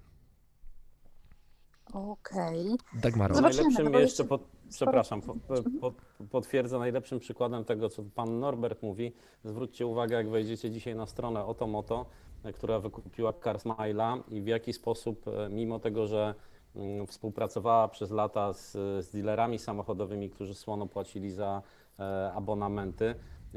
[1.92, 2.66] Okej.
[2.66, 3.00] Okay.
[3.00, 3.34] Dagmaro.
[3.34, 5.34] Zobaczymy, najlepszym no jeszcze, pod, przepraszam, po,
[5.80, 5.92] po,
[6.30, 9.12] potwierdzę najlepszym przykładem tego, co pan Norbert mówi.
[9.44, 12.06] Zwróćcie uwagę, jak wejdziecie dzisiaj na stronę Otomoto,
[12.54, 16.34] która wykupiła Carsmile'a i w jaki sposób, e, mimo tego, że
[16.76, 18.72] mm, współpracowała przez lata z,
[19.04, 21.62] z dealerami samochodowymi, którzy słono płacili za
[21.98, 23.14] e, abonamenty,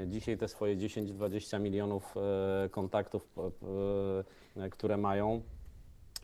[0.07, 2.15] dzisiaj te swoje 10-20 milionów
[2.65, 3.29] e, kontaktów,
[4.71, 5.41] które mają,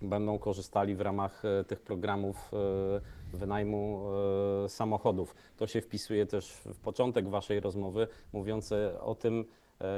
[0.02, 2.52] będą korzystali w ramach tych programów
[3.34, 4.06] wynajmu
[4.68, 5.36] samochodów.
[5.58, 9.46] To się wpisuje też w początek Waszej rozmowy, mówiące o tym,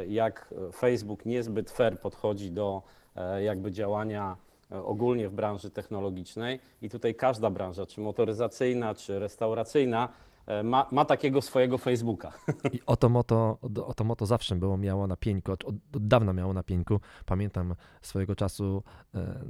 [0.08, 2.82] jak Facebook niezbyt fair podchodzi do
[3.16, 4.38] e, jakby działania
[4.72, 10.10] e, ogólnie w branży technologicznej i tutaj każda branża, czy motoryzacyjna, czy restauracyjna,
[10.64, 12.34] ma, ma takiego swojego Facebooka.
[12.74, 16.64] I oto moto, oto moto zawsze było miało na pieńku, od, od dawna miało na
[16.64, 17.00] pieńku.
[17.26, 18.84] Pamiętam swojego czasu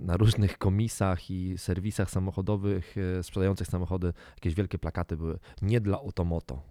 [0.01, 6.61] na różnych komisach i serwisach samochodowych sprzedających samochody jakieś wielkie plakaty były nie dla Otomoto.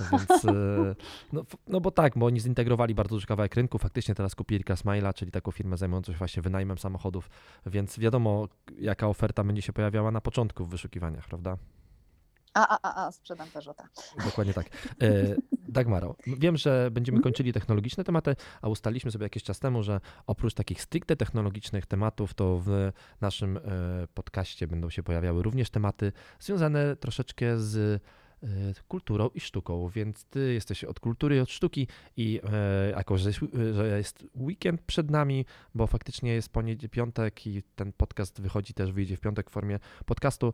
[0.12, 0.94] Więc, e,
[1.32, 3.78] no, no bo tak, bo oni zintegrowali bardzo duży kawałek rynku.
[3.78, 7.30] Faktycznie teraz kupili Smile'a, czyli taką firmę zajmującą się właśnie wynajmem samochodów,
[7.66, 11.56] więc wiadomo, jaka oferta będzie się pojawiała na początku w wyszukiwaniach, prawda?
[12.56, 13.88] A, a, a, a sprzedam Peugeota.
[14.24, 14.66] Dokładnie tak.
[15.02, 15.36] E,
[15.68, 17.22] Dagmaro, wiem, że będziemy mhm.
[17.22, 22.34] kończyli technologiczne tematy, a ustaliliśmy sobie jakiś czas temu, że oprócz takich stricte technologicznych tematów,
[22.34, 23.60] to w naszym e,
[24.14, 28.02] podcaście będą się pojawiały również tematy związane troszeczkę z
[28.88, 33.28] kulturą i sztuką, więc ty jesteś od kultury i od sztuki i e, jako, że
[33.28, 33.40] jest,
[33.72, 36.52] że jest weekend przed nami, bo faktycznie jest
[36.88, 40.52] piątek i ten podcast wychodzi też, wyjdzie w piątek w formie podcastu,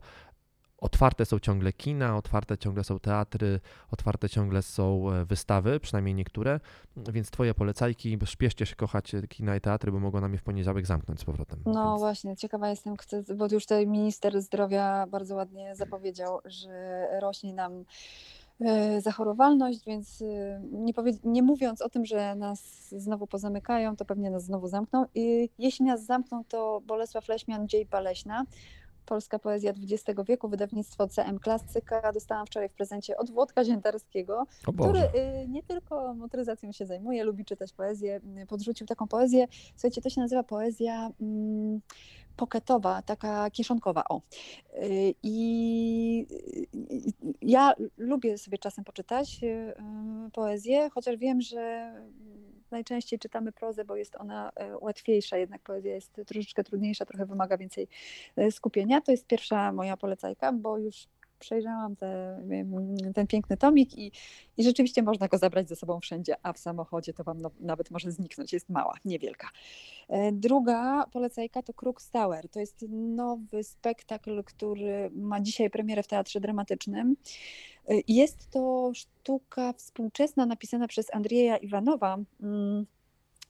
[0.83, 3.59] Otwarte są ciągle kina, otwarte ciągle są teatry,
[3.91, 6.59] otwarte ciągle są e, wystawy, przynajmniej niektóre,
[6.97, 10.85] więc twoje polecajki, śpieszcie się kochać kina i teatry, bo mogą nam je w poniedziałek
[10.85, 11.59] zamknąć z powrotem.
[11.65, 12.01] No więc...
[12.01, 12.95] właśnie, ciekawa jestem,
[13.35, 17.85] bo już tutaj minister zdrowia bardzo ładnie zapowiedział, że rośnie nam
[18.61, 24.31] e, zachorowalność, więc e, nie, nie, mówiąc o tym, że nas znowu pozamykają, to pewnie
[24.31, 25.05] nas znowu zamkną.
[25.15, 28.45] I jeśli nas zamkną, to Bolesław Leśmian, Dziej Paleśna,
[29.05, 32.11] Polska Poezja XX wieku, wydawnictwo CM Klasyka.
[32.13, 34.45] Dostałam wczoraj w prezencie od Włodka Ziętarskiego,
[34.79, 38.21] który y, nie tylko motoryzacją się zajmuje, lubi czytać poezję.
[38.47, 41.81] Podrzucił taką poezję, słuchajcie, to się nazywa poezja mm,
[42.35, 44.21] poketowa, taka kieszonkowa, o.
[44.83, 46.27] Y, I
[47.41, 49.73] ja lubię sobie czasem poczytać y,
[50.33, 51.93] poezję, chociaż wiem, że
[52.73, 57.57] najczęściej czytamy prozę, bo jest ona e, łatwiejsza, jednak poezja jest troszeczkę trudniejsza, trochę wymaga
[57.57, 57.87] więcej
[58.35, 59.01] e, skupienia.
[59.01, 61.07] To jest pierwsza moja polecajka, bo już
[61.43, 62.41] przejrzałam te,
[63.15, 64.11] ten piękny tomik i,
[64.57, 67.91] i rzeczywiście można go zabrać ze sobą wszędzie, a w samochodzie to Wam no, nawet
[67.91, 69.49] może zniknąć, jest mała, niewielka.
[70.09, 72.49] E, druga polecajka to Kruk Tower.
[72.49, 77.15] To jest nowy spektakl, który ma dzisiaj premierę w Teatrze Dramatycznym.
[77.87, 82.17] E, jest to sztuka współczesna napisana przez Andrzeja Iwanowa.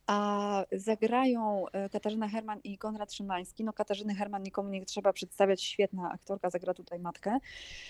[0.07, 3.63] A zagrają e, Katarzyna Herman i Konrad Szymański.
[3.63, 7.37] No Katarzyny Herman nikomu nie trzeba przedstawiać, świetna aktorka, zagra tutaj matkę.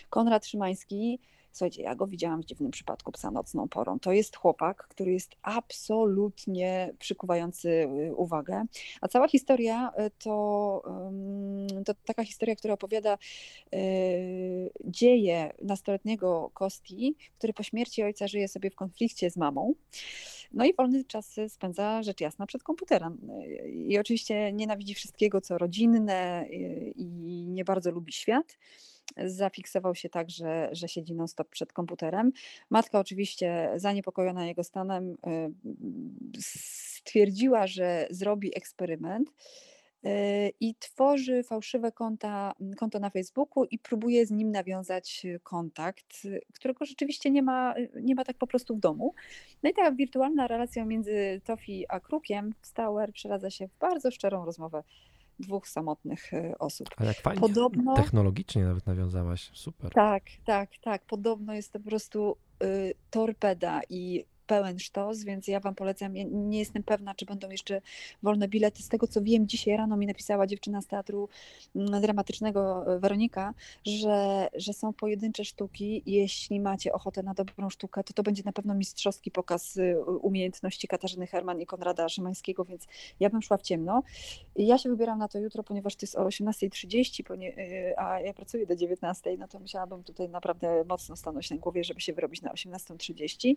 [0.10, 1.20] Konrad Szymański
[1.54, 4.00] Słuchajcie, ja go widziałam w dziwnym przypadku psa nocną porą.
[4.00, 8.66] To jest chłopak, który jest absolutnie przykuwający y, uwagę.
[9.02, 10.84] A cała historia y, to,
[11.86, 13.18] to taka historia, która opowiada
[13.74, 19.74] y, dzieje nastoletniego Kosti, który po śmierci ojca żyje sobie w konflikcie z mamą.
[20.54, 23.18] No i wolny czas spędza rzecz jasna przed komputerem.
[23.88, 26.46] I oczywiście nienawidzi wszystkiego, co rodzinne
[26.96, 28.58] i nie bardzo lubi świat
[29.18, 32.32] zafiksował się tak, że, że siedzi non-stop przed komputerem.
[32.70, 35.16] Matka oczywiście zaniepokojona jego stanem y,
[36.40, 40.10] stwierdziła, że zrobi eksperyment y,
[40.60, 47.32] i tworzy fałszywe konta, konto na Facebooku i próbuje z nim nawiązać kontakt, którego rzeczywiście
[47.32, 49.14] nie ma, nie ma tak po prostu w domu.
[49.64, 54.12] No i ta wirtualna relacja między Tofi a Krukiem w Stauer przeradza się w bardzo
[54.12, 54.84] szczerą rozmowę
[55.48, 56.90] dwóch samotnych e, osób.
[56.98, 59.92] Ale jak fajnie, Podobno, technologicznie nawet nawiązałaś, super.
[59.92, 61.06] Tak, tak, tak.
[61.06, 66.16] Podobno jest to po prostu y, torpeda i pełen sztos, więc ja Wam polecam.
[66.16, 67.82] Ja nie jestem pewna, czy będą jeszcze
[68.24, 68.84] wolne bilety.
[68.84, 71.30] Z tego co wiem, dzisiaj rano mi napisała dziewczyna z teatru
[71.76, 73.54] mm, dramatycznego e, Weronika,
[73.86, 76.04] że, że są pojedyncze sztuki.
[76.06, 80.88] Jeśli macie ochotę na dobrą sztukę, to to będzie na pewno mistrzowski pokaz y, umiejętności
[80.88, 82.88] Katarzyny Herman i Konrada Szymańskiego, więc
[83.20, 84.04] ja bym szła w ciemno.
[84.56, 88.66] Ja się wybieram na to jutro, ponieważ to jest o 18.30, y, a ja pracuję
[88.66, 92.54] do 19.00, no to musiałabym tutaj naprawdę mocno stanąć na głowie, żeby się wyrobić na
[92.54, 93.56] 18.30.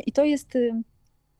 [0.00, 0.82] I to jest y,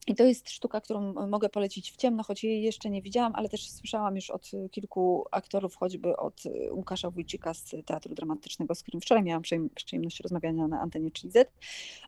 [0.07, 3.49] i to jest sztuka, którą mogę polecić w ciemno, choć jej jeszcze nie widziałam, ale
[3.49, 9.01] też słyszałam już od kilku aktorów, choćby od Łukasza Wójcika z Teatru Dramatycznego, z którym
[9.01, 9.43] wczoraj miałam
[9.75, 11.45] przyjemność rozmawiania na antenie 3Z.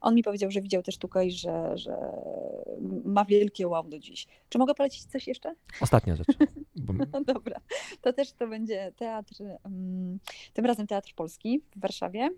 [0.00, 1.96] On mi powiedział, że widział tę sztukę i że, że
[3.04, 4.26] ma wielkie wow do dziś.
[4.48, 5.54] Czy mogę polecić coś jeszcze?
[5.80, 6.26] Ostatnia rzecz.
[6.76, 6.92] Bo...
[6.92, 7.60] No dobra,
[8.00, 9.34] to też to będzie teatr,
[10.52, 12.30] tym razem Teatr Polski w Warszawie.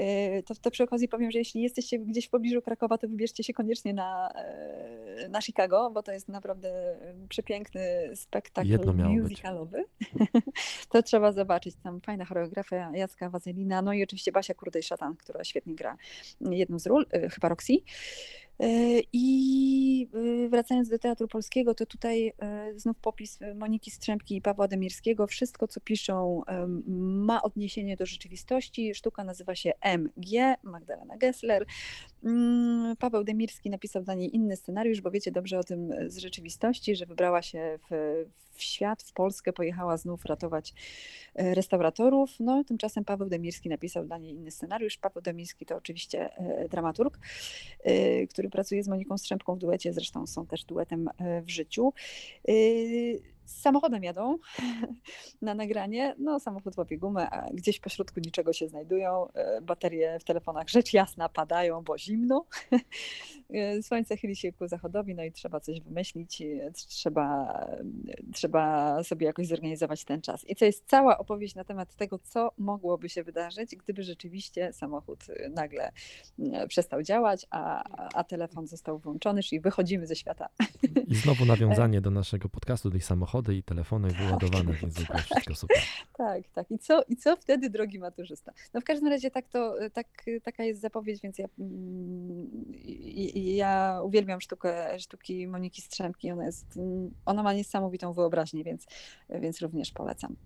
[0.00, 3.44] Y, to, to przy okazji powiem, że jeśli jesteście gdzieś w pobliżu Krakowa, to wybierzcie
[3.44, 4.32] się koniecznie na,
[5.24, 6.96] y, na Chicago, bo to jest naprawdę
[7.28, 8.68] przepiękny spektakl
[9.22, 9.84] musicalowy.
[10.90, 11.74] to trzeba zobaczyć.
[11.82, 15.96] Tam fajna choreografia Jacka Wazelina, no i oczywiście Basia Kurdej-Szatan, która świetnie gra
[16.40, 17.72] jedną z ról, y, chyba Roxy.
[18.60, 20.08] E, I
[20.44, 25.26] e, wracając do Teatru Polskiego, to tutaj e, znów popis Moniki Strzępki i Pawła Demirskiego.
[25.26, 26.42] Wszystko, co piszą,
[26.86, 28.94] ma odniesienie do rzeczywistości.
[28.94, 31.66] Sztuka nazywa się MG, Magdalena Gessler.
[32.24, 36.96] Mm, Paweł Demirski napisał dla niej inny scenariusz, bo wiecie dobrze o tym z rzeczywistości,
[36.96, 40.74] że wybrała się w, w świat, w Polskę, pojechała znów ratować
[41.34, 42.30] restauratorów.
[42.40, 44.98] No, tymczasem Paweł Demirski napisał dla niej inny scenariusz.
[44.98, 46.30] Paweł Demirski to oczywiście
[46.70, 47.18] dramaturg,
[48.30, 51.92] który pracuje z Moniką Strzępką w duecie, zresztą są też duetem e, w życiu.
[53.52, 54.38] E, samochodem jadą
[55.42, 56.14] na nagranie.
[56.18, 59.28] No, samochód łapie gumę, a gdzieś po środku niczego się znajdują.
[59.32, 62.46] E, baterie w telefonach rzecz jasna padają, bo zimno.
[63.82, 66.42] Słońce chyli się ku zachodowi, no i trzeba coś wymyślić,
[66.72, 67.58] trzeba,
[68.32, 70.48] trzeba sobie jakoś zorganizować ten czas.
[70.48, 75.24] I to jest cała opowieść na temat tego, co mogłoby się wydarzyć, gdyby rzeczywiście samochód
[75.50, 75.92] nagle
[76.68, 77.84] przestał działać, a,
[78.14, 80.48] a telefon został włączony, czyli wychodzimy ze świata.
[81.08, 85.22] I znowu nawiązanie do naszego podcastu, tej samochodu samochody i telefony wyładowane, więc w ogóle
[85.22, 85.76] wszystko super.
[86.16, 86.70] Tak, tak.
[86.70, 88.52] I co, I co wtedy, drogi maturzysta?
[88.74, 90.06] No w każdym razie tak to, tak,
[90.42, 92.50] taka jest zapowiedź, więc ja, mm,
[93.34, 96.30] ja uwielbiam sztukę, sztuki Moniki Strzemki.
[96.30, 96.78] Ona, jest,
[97.26, 98.86] ona ma niesamowitą wyobraźnię, więc,
[99.30, 100.36] więc również polecam.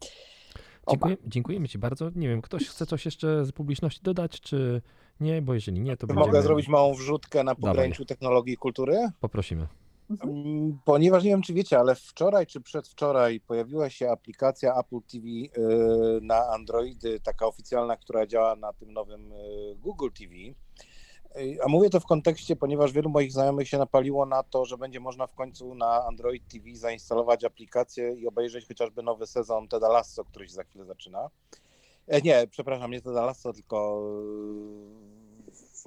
[0.90, 2.10] Dziękuję, dziękujemy Ci bardzo.
[2.14, 4.82] Nie wiem, ktoś chce coś jeszcze z publiczności dodać, czy
[5.20, 5.42] nie?
[5.42, 6.42] Bo jeżeli nie, to Mogę będziemy...
[6.42, 8.06] zrobić małą wrzutkę na pograniczu Dawaj.
[8.06, 9.08] technologii i kultury?
[9.20, 9.66] Poprosimy.
[10.10, 10.78] Mhm.
[10.84, 15.50] Ponieważ nie wiem, czy wiecie, ale wczoraj czy przedwczoraj pojawiła się aplikacja Apple TV y,
[16.22, 20.34] na Androidy, taka oficjalna, która działa na tym nowym y, Google TV.
[21.40, 24.78] Y, a mówię to w kontekście, ponieważ wielu moich znajomych się napaliło na to, że
[24.78, 29.88] będzie można w końcu na Android TV zainstalować aplikację i obejrzeć chociażby nowy sezon Teda
[29.88, 31.30] Lasso, który się za chwilę zaczyna.
[32.06, 34.02] E, nie, przepraszam, nie Teda Lasso, tylko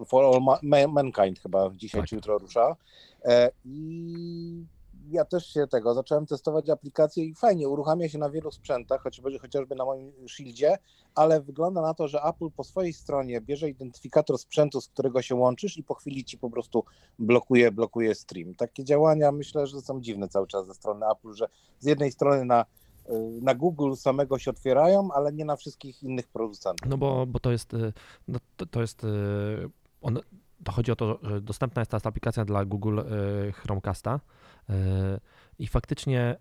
[0.08, 0.60] For All
[0.90, 2.10] Mankind chyba dzisiaj tak.
[2.10, 2.76] czy jutro rusza.
[3.26, 4.66] E, I
[5.12, 9.40] ja też się tego zacząłem testować aplikację i fajnie, uruchamia się na wielu sprzętach, chociażby,
[9.40, 10.78] chociażby na moim Shieldzie,
[11.16, 15.36] ale wygląda na to, że Apple po swojej stronie bierze identyfikator sprzętu, z którego się
[15.36, 16.84] łączysz i po chwili ci po prostu
[17.20, 18.56] blokuje, blokuje stream.
[18.56, 21.48] Takie działania myślę, że są dziwne cały czas ze strony Apple, że
[21.80, 22.66] z jednej strony na
[23.10, 26.90] y, na Google samego się otwierają, ale nie na wszystkich innych producentów.
[26.90, 27.94] No bo, bo to jest, y,
[28.28, 29.08] no to, to jest y,
[30.02, 30.20] on,
[30.64, 33.04] to chodzi o to, że dostępna jest ta aplikacja dla Google e,
[33.52, 34.20] Chromecasta
[34.70, 35.20] e,
[35.60, 36.38] i faktycznie e,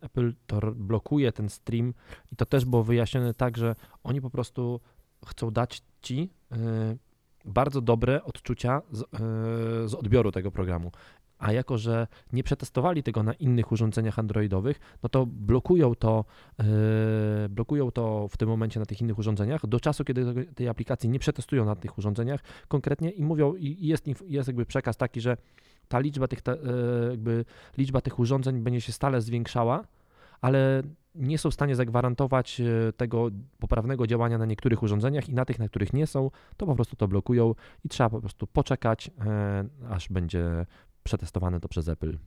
[0.00, 1.94] Apple to blokuje ten stream
[2.32, 4.80] i to też było wyjaśnione tak, że oni po prostu
[5.26, 6.30] chcą dać ci
[7.44, 9.04] bardzo dobre odczucia z,
[9.90, 10.92] z odbioru tego programu.
[11.44, 16.24] A jako, że nie przetestowali tego na innych urządzeniach androidowych, no to blokują to,
[16.58, 16.64] e,
[17.48, 19.66] blokują to w tym momencie na tych innych urządzeniach.
[19.66, 24.06] Do czasu, kiedy tej aplikacji nie przetestują na tych urządzeniach konkretnie i mówią, i jest,
[24.26, 25.36] jest jakby przekaz taki, że
[25.88, 27.44] ta liczba tych, te, e, jakby
[27.78, 29.84] liczba tych urządzeń będzie się stale zwiększała,
[30.40, 30.82] ale
[31.14, 33.28] nie są w stanie zagwarantować e, tego
[33.58, 36.96] poprawnego działania na niektórych urządzeniach i na tych, na których nie są, to po prostu
[36.96, 39.10] to blokują i trzeba po prostu poczekać,
[39.90, 40.66] aż będzie
[41.04, 42.18] przetestowane to przez Apple.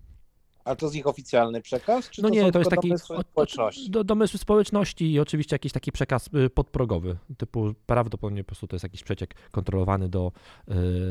[0.68, 2.10] Ale to jest ich oficjalny przekaz?
[2.10, 3.92] Czy No to nie, to jest taki domysły społeczności?
[3.92, 8.76] do, domysły społeczności i oczywiście jakiś taki przekaz y, podprogowy, typu prawdopodobnie po prostu to
[8.76, 10.32] jest jakiś przeciek kontrolowany do,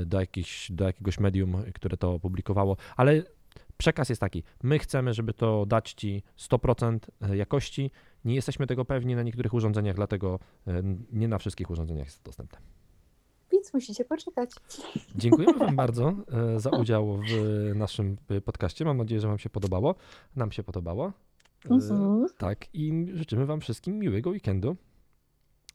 [0.03, 3.23] y, do, jakichś, do jakiegoś medium, które to opublikowało, ale
[3.77, 6.99] przekaz jest taki, my chcemy, żeby to dać Ci 100%
[7.35, 7.91] jakości,
[8.25, 10.39] nie jesteśmy tego pewni na niektórych urządzeniach, dlatego
[10.69, 10.71] y,
[11.13, 12.59] nie na wszystkich urządzeniach jest to dostępne.
[13.67, 14.51] Więc musicie poczekać.
[15.17, 18.85] Dziękujemy Wam bardzo e, za udział w naszym e, podcaście.
[18.85, 19.95] Mam nadzieję, że Wam się podobało.
[20.37, 21.13] Nam się podobało.
[21.71, 22.27] E, Mhm.
[22.39, 24.77] Tak, i życzymy Wam wszystkim miłego weekendu.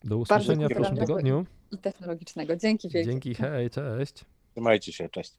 [0.04, 1.46] Do usłyszenia w przyszłym tygodniu.
[1.72, 2.56] I technologicznego.
[2.56, 3.12] Dzięki wielkie.
[3.12, 4.26] Dzięki, hej, cześć.
[4.52, 5.34] Trzymajcie się, cześć.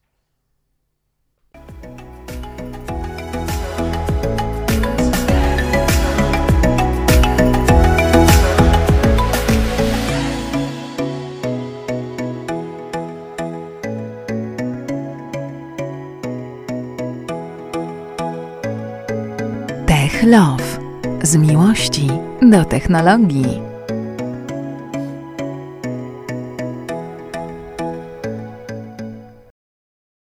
[20.23, 20.79] Tech Love.
[21.23, 22.07] Z miłości
[22.41, 23.72] do technologii.